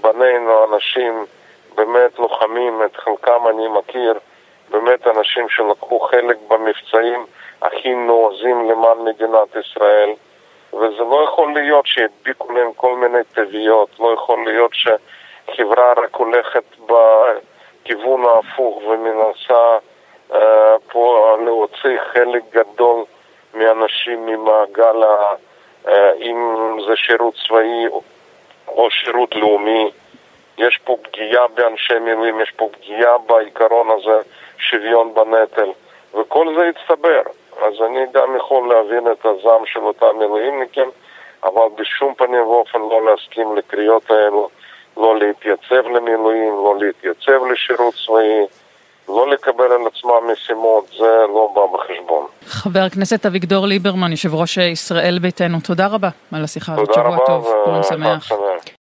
בנינו, 0.00 0.74
אנשים 0.74 1.24
באמת 1.74 2.18
לוחמים, 2.18 2.82
את 2.84 2.96
חלקם 2.96 3.48
אני 3.50 3.68
מכיר, 3.68 4.14
באמת 4.70 5.06
אנשים 5.06 5.48
שלקחו 5.48 6.00
חלק 6.00 6.36
במבצעים 6.48 7.26
הכי 7.62 7.94
נועזים 7.94 8.70
למען 8.70 8.98
מדינת 9.04 9.56
ישראל. 9.60 10.10
וזה 10.72 11.02
לא 11.10 11.24
יכול 11.24 11.52
להיות 11.52 11.86
שידביקו 11.86 12.52
להם 12.52 12.72
כל 12.76 12.96
מיני 12.96 13.18
תוויות, 13.34 13.88
לא 14.00 14.14
יכול 14.14 14.44
להיות 14.44 14.70
שחברה 14.74 15.92
רק 15.92 16.14
הולכת 16.14 16.64
בכיוון 16.86 18.24
ההפוך 18.24 18.82
ומנסה 18.86 19.78
פה 20.92 21.36
להוציא 21.44 21.98
חלק 22.12 22.42
גדול 22.52 23.04
מאנשים 23.54 24.26
ממעגל, 24.26 25.04
אה, 25.88 26.12
אם 26.20 26.56
זה 26.86 26.96
שירות 26.96 27.34
צבאי 27.46 27.86
או 28.68 28.90
שירות 28.90 29.36
לאומי. 29.36 29.90
יש 30.58 30.78
פה 30.84 30.96
פגיעה 31.02 31.48
באנשי 31.48 31.98
מילואים, 31.98 32.40
יש 32.40 32.50
פה 32.56 32.68
פגיעה 32.72 33.18
בעיקרון 33.18 33.90
הזה, 33.90 34.20
שוויון 34.58 35.14
בנטל, 35.14 35.70
וכל 36.14 36.54
זה 36.56 36.68
הצטבר. 36.68 37.22
אז 37.62 37.74
אני 37.86 38.00
גם 38.12 38.36
יכול 38.36 38.68
להבין 38.68 39.12
את 39.12 39.26
הזעם 39.26 39.66
של 39.66 39.80
אותם 39.80 40.18
מילואימניקים, 40.18 40.90
אבל 41.44 41.66
בשום 41.74 42.14
פנים 42.14 42.46
ואופן 42.46 42.78
לא 42.78 43.04
להסכים 43.04 43.56
לקריאות 43.56 44.10
האלו, 44.10 44.48
לא 44.96 45.18
להתייצב 45.18 45.88
למילואים, 45.88 46.54
לא 46.54 46.74
להתייצב 46.80 47.46
לשירות 47.46 47.94
צבאי, 48.06 48.46
לא 49.16 49.30
לקבל 49.30 49.64
על 49.64 49.80
עצמם 49.86 50.32
משימות, 50.32 50.86
זה 50.98 51.12
לא 51.34 51.52
בא 51.54 51.60
בחשבון. 51.78 52.26
חבר 52.46 52.80
הכנסת 52.80 53.26
אביגדור 53.26 53.66
ליברמן, 53.66 54.10
יושב 54.10 54.34
ראש 54.34 54.56
ישראל 54.56 55.18
ביתנו, 55.18 55.58
תודה 55.60 55.86
רבה 55.86 56.08
על 56.32 56.44
השיחה 56.44 56.72
הזאת, 56.72 56.94
שבוע 56.94 57.06
רבה 57.08 57.26
טוב, 57.26 57.52
פורים 57.64 57.82
שמח. 57.82 58.28
שמח. 58.28 58.38